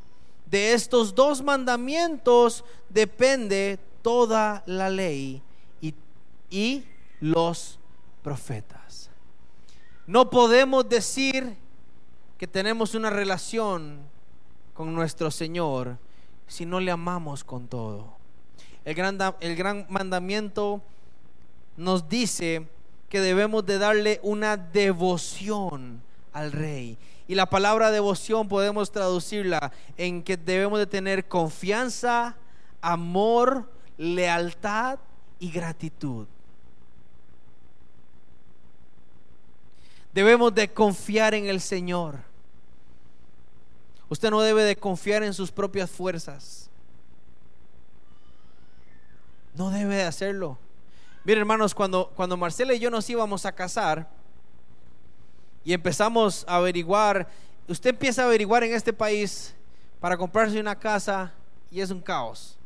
[0.45, 5.41] De estos dos mandamientos depende toda la ley
[5.80, 5.93] y,
[6.49, 6.84] y
[7.22, 7.80] los
[8.22, 8.80] profetas.
[10.12, 11.55] No podemos decir
[12.38, 13.99] que tenemos una relación
[14.74, 15.97] con nuestro Señor
[16.47, 18.18] si no le amamos con todo.
[18.84, 20.82] El gran, el gran mandamiento
[21.78, 22.68] nos dice
[23.07, 26.01] que debemos de darle una devoción
[26.34, 26.97] al Rey.
[27.30, 32.36] Y la palabra devoción podemos traducirla en que debemos de tener confianza,
[32.82, 34.99] amor, lealtad
[35.39, 36.28] y gratitud.
[40.14, 42.20] Debemos de confiar en el Señor.
[44.09, 46.70] Usted no debe de confiar en sus propias fuerzas.
[49.55, 50.57] No debe de hacerlo.
[51.24, 54.09] Miren hermanos, cuando, cuando Marcela y yo nos íbamos a casar
[55.64, 57.30] y empezamos a averiguar,
[57.68, 59.53] usted empieza a averiguar en este país
[60.01, 61.32] para comprarse una casa
[61.70, 62.57] y es un caos.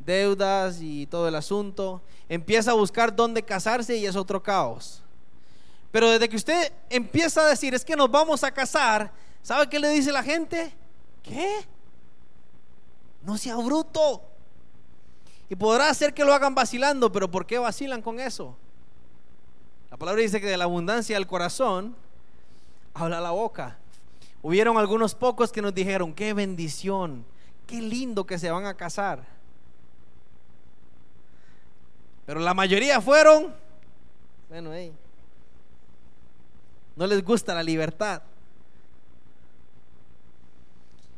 [0.00, 2.00] Deudas y todo el asunto.
[2.28, 5.02] Empieza a buscar dónde casarse y es otro caos.
[5.90, 9.10] Pero desde que usted empieza a decir, es que nos vamos a casar,
[9.42, 10.72] ¿sabe qué le dice la gente?
[11.22, 11.66] ¿Qué?
[13.22, 14.22] No sea bruto.
[15.48, 18.56] Y podrá hacer que lo hagan vacilando, pero ¿por qué vacilan con eso?
[19.90, 21.96] La palabra dice que de la abundancia del corazón
[22.92, 23.78] habla la boca.
[24.42, 27.24] Hubieron algunos pocos que nos dijeron, qué bendición,
[27.66, 29.24] qué lindo que se van a casar.
[32.26, 33.54] Pero la mayoría fueron,
[34.50, 34.92] bueno, hey,
[36.98, 38.22] no les gusta la libertad.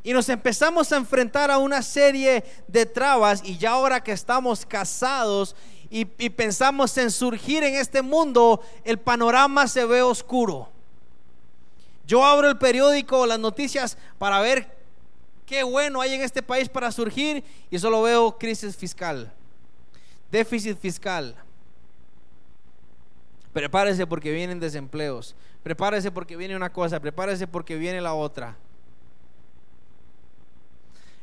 [0.03, 4.66] Y nos empezamos a enfrentar a una serie de trabas y ya ahora que estamos
[4.66, 5.57] casados
[5.89, 10.68] y, pensamos en surgir en este mundo, el panorama se ve oscuro.
[12.07, 14.76] Yo abro el periódico, las noticias para ver
[15.47, 19.33] qué bueno hay en este país para surgir y solo veo crisis fiscal,
[20.31, 21.35] déficit fiscal.
[23.53, 25.35] Prepárese porque vienen desempleos.
[25.63, 28.57] Prepárese porque viene una cosa, prepárese porque viene la otra.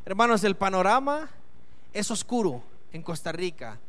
[0.05, 1.29] Hermanos, el panorama
[1.93, 2.61] es oscuro
[2.93, 3.79] en Costa Rica,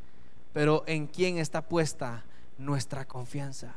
[0.53, 2.24] pero ¿en quién está puesta
[2.57, 3.74] nuestra confianza?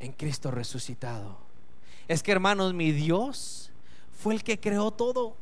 [0.00, 1.36] En Cristo resucitado.
[2.08, 3.70] Es que, hermanos, mi Dios
[4.18, 5.36] fue el que creó todo.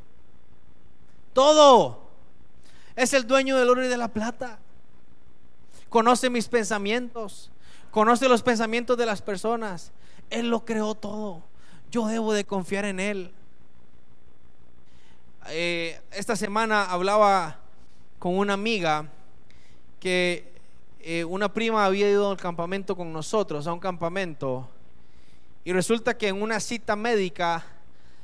[1.33, 2.11] Todo.
[2.97, 4.59] Es el dueño del oro y de la plata.
[5.89, 7.50] Conoce mis pensamientos
[7.91, 9.93] conoce los pensamientos de las personas.
[10.31, 11.43] Él lo creó todo.
[11.91, 13.33] Yo debo de confiar en Él.
[15.49, 17.59] Eh, esta semana hablaba
[18.19, 19.11] con una amiga
[19.99, 20.53] que
[21.01, 24.69] eh, una prima había ido al campamento con nosotros, a un campamento,
[25.65, 27.65] y resulta que en una cita médica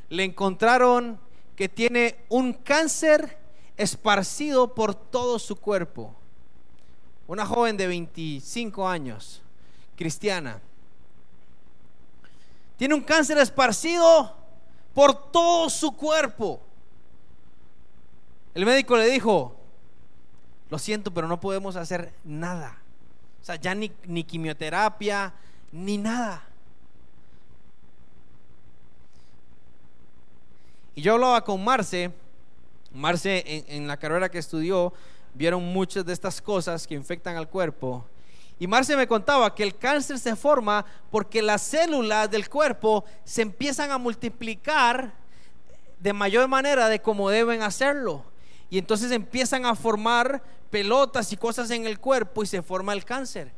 [0.09, 1.19] le encontraron
[1.57, 3.39] que tiene un cáncer
[3.77, 6.15] esparcido por todo su cuerpo.
[7.27, 9.43] Una joven de 25 años,
[9.97, 10.61] cristiana.
[12.77, 14.37] Tiene un cáncer esparcido
[14.95, 16.61] por todo su cuerpo.
[18.55, 19.57] El médico le dijo,
[20.71, 22.79] lo siento, pero no podemos hacer nada.
[23.43, 25.33] O sea, ya ni, ni quimioterapia,
[25.73, 26.45] ni nada.
[30.95, 32.11] Y yo hablaba con Marce,
[32.93, 34.93] Marce en, en, la carrera que estudió,
[35.35, 38.05] vieron muchas de estas cosas que infectan al cuerpo.
[38.59, 43.43] Y Marce me contaba que el cáncer se forma porque las células del cuerpo se
[43.43, 45.13] empiezan a multiplicar
[45.99, 48.25] de mayor manera de como deben hacerlo.
[48.71, 53.05] Y entonces empiezan a formar pelotas y cosas en el cuerpo y se forma el
[53.05, 53.53] cáncer.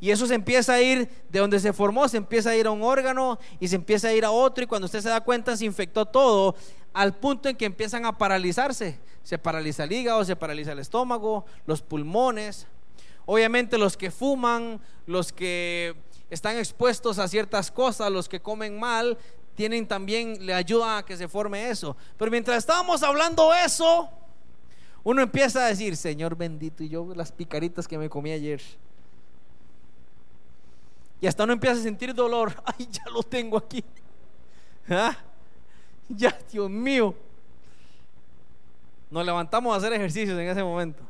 [0.00, 2.70] Y eso se empieza a ir de donde se formó, se empieza a ir a
[2.70, 5.56] un órgano y se empieza a ir a otro y cuando usted se da cuenta
[5.56, 6.56] se infectó todo
[6.92, 8.98] al punto en que empiezan a paralizarse.
[9.22, 12.66] Se paraliza el hígado, se paraliza el estómago, los pulmones.
[13.32, 15.94] Obviamente los que fuman, los que
[16.30, 19.16] están expuestos a ciertas cosas, los que comen mal,
[19.54, 21.96] tienen también, le ayuda a que se forme eso.
[22.18, 24.10] Pero mientras estábamos hablando eso,
[25.04, 28.60] uno empieza a decir, Señor bendito, y yo las picaritas que me comí ayer.
[31.20, 32.52] Y hasta uno empieza a sentir dolor.
[32.64, 33.84] Ay, ya lo tengo aquí.
[34.88, 35.16] ¿Ah?
[36.08, 37.14] Ya, Dios mío.
[39.08, 41.04] Nos levantamos a hacer ejercicios en ese momento.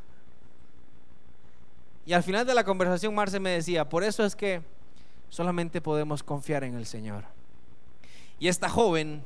[2.06, 4.62] Y al final de la conversación Marce me decía, por eso es que
[5.28, 7.24] solamente podemos confiar en el Señor.
[8.38, 9.22] Y esta joven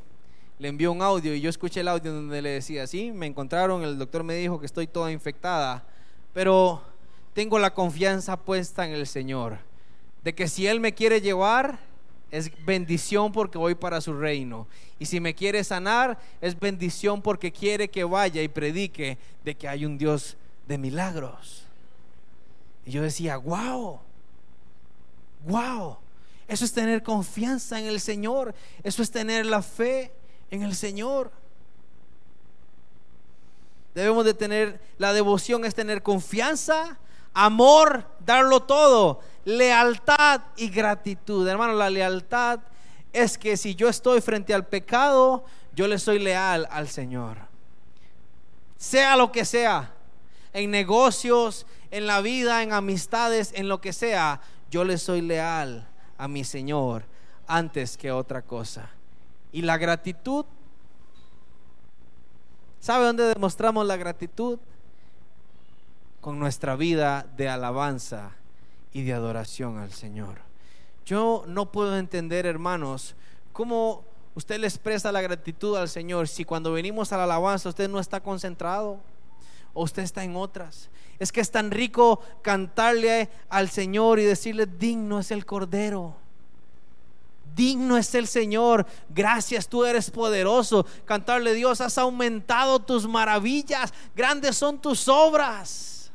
[0.58, 3.82] le envió un audio y yo escuché el audio donde le decía, sí, me encontraron,
[3.82, 5.84] el doctor me dijo que estoy toda infectada,
[6.32, 6.82] pero
[7.32, 9.58] tengo la confianza puesta en el Señor,
[10.22, 11.78] de que si Él me quiere llevar,
[12.30, 14.66] es bendición porque voy para su reino.
[14.98, 19.68] Y si me quiere sanar, es bendición porque quiere que vaya y predique de que
[19.68, 21.66] hay un Dios de milagros.
[22.86, 24.00] Y yo decía, wow,
[25.46, 25.96] wow,
[26.46, 30.12] eso es tener confianza en el Señor, eso es tener la fe
[30.50, 31.30] en el Señor.
[33.94, 36.98] Debemos de tener, la devoción es tener confianza,
[37.32, 41.46] amor, darlo todo, lealtad y gratitud.
[41.46, 42.60] Hermano, la lealtad
[43.12, 47.38] es que si yo estoy frente al pecado, yo le soy leal al Señor.
[48.76, 49.94] Sea lo que sea,
[50.54, 54.40] en negocios, en la vida, en amistades, en lo que sea,
[54.70, 55.86] yo le soy leal
[56.16, 57.04] a mi Señor
[57.46, 58.88] antes que otra cosa.
[59.52, 60.46] Y la gratitud,
[62.80, 64.58] ¿sabe dónde demostramos la gratitud?
[66.20, 68.30] Con nuestra vida de alabanza
[68.92, 70.38] y de adoración al Señor.
[71.04, 73.16] Yo no puedo entender, hermanos,
[73.52, 74.04] cómo
[74.36, 78.00] usted le expresa la gratitud al Señor si cuando venimos a la alabanza usted no
[78.00, 79.00] está concentrado
[79.74, 80.88] o usted está en otras.
[81.18, 86.16] Es que es tan rico cantarle al Señor y decirle, digno es el Cordero
[87.54, 90.84] digno es el Señor, gracias, tú eres poderoso.
[91.04, 96.10] Cantarle Dios, has aumentado tus maravillas, grandes son tus obras.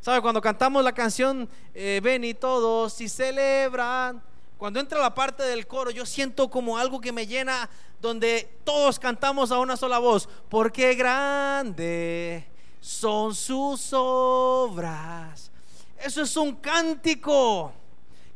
[0.00, 0.20] ¿Sabe?
[0.20, 4.22] Cuando cantamos la canción, eh, ven y todos y celebran,
[4.56, 7.68] cuando entra la parte del coro, yo siento como algo que me llena,
[8.00, 12.46] donde todos cantamos a una sola voz, porque grande
[12.86, 15.50] son sus obras.
[15.98, 17.72] Eso es un cántico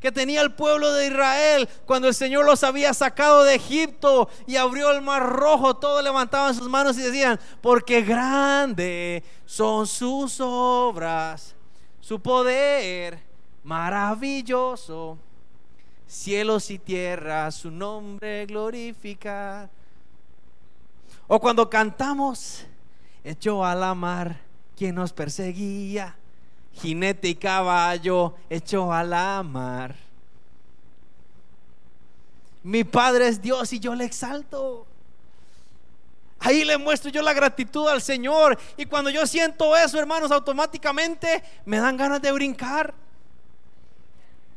[0.00, 4.56] que tenía el pueblo de Israel cuando el Señor los había sacado de Egipto y
[4.56, 5.76] abrió el mar rojo.
[5.76, 11.54] Todos levantaban sus manos y decían, porque grande son sus obras,
[12.00, 13.22] su poder
[13.62, 15.16] maravilloso.
[16.08, 19.70] Cielos y tierra su nombre glorificar.
[21.28, 22.64] O cuando cantamos,
[23.24, 24.40] echó a la mar
[24.76, 26.16] quien nos perseguía
[26.74, 29.94] jinete y caballo echó a la mar.
[32.62, 34.86] Mi Padre es Dios y yo le exalto.
[36.38, 38.58] Ahí le muestro yo la gratitud al Señor.
[38.76, 42.94] Y cuando yo siento eso, hermanos, automáticamente me dan ganas de brincar.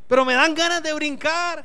[0.08, 1.64] Pero me dan ganas de brincar.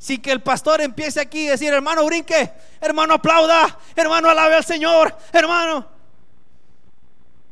[0.00, 4.64] Sin que el pastor empiece aquí a decir, hermano, brinque, hermano, aplauda, hermano, alabe al
[4.64, 5.86] Señor, hermano.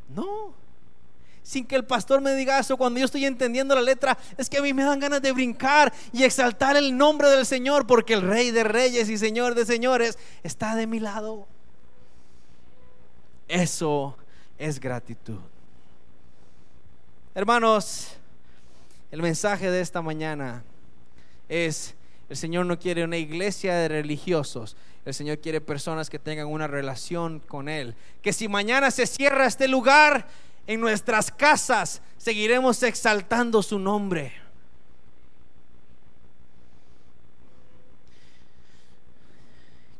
[0.08, 0.54] No.
[1.42, 4.56] Sin que el pastor me diga eso, cuando yo estoy entendiendo la letra, es que
[4.56, 8.22] a mí me dan ganas de brincar y exaltar el nombre del Señor, porque el
[8.22, 11.46] Rey de Reyes y Señor de Señores está de mi lado.
[13.46, 14.16] Eso
[14.56, 15.40] es gratitud.
[17.34, 18.16] Hermanos,
[19.10, 20.64] el mensaje de esta mañana
[21.46, 21.94] es,
[22.28, 26.66] el Señor no quiere una iglesia de religiosos, el Señor quiere personas que tengan una
[26.66, 27.94] relación con Él.
[28.22, 30.28] Que si mañana se cierra este lugar,
[30.66, 34.48] en nuestras casas seguiremos exaltando su nombre.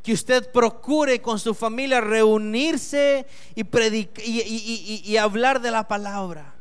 [0.09, 6.55] que usted procure con su familia reunirse y, y, y, hablar de la palabra.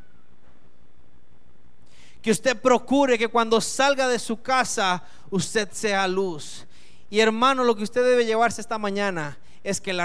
[2.22, 6.66] Que usted procure que cuando salga de su casa usted sea luz.
[7.10, 9.96] Y hermano, lo que usted debe llevarse esta mañana es que la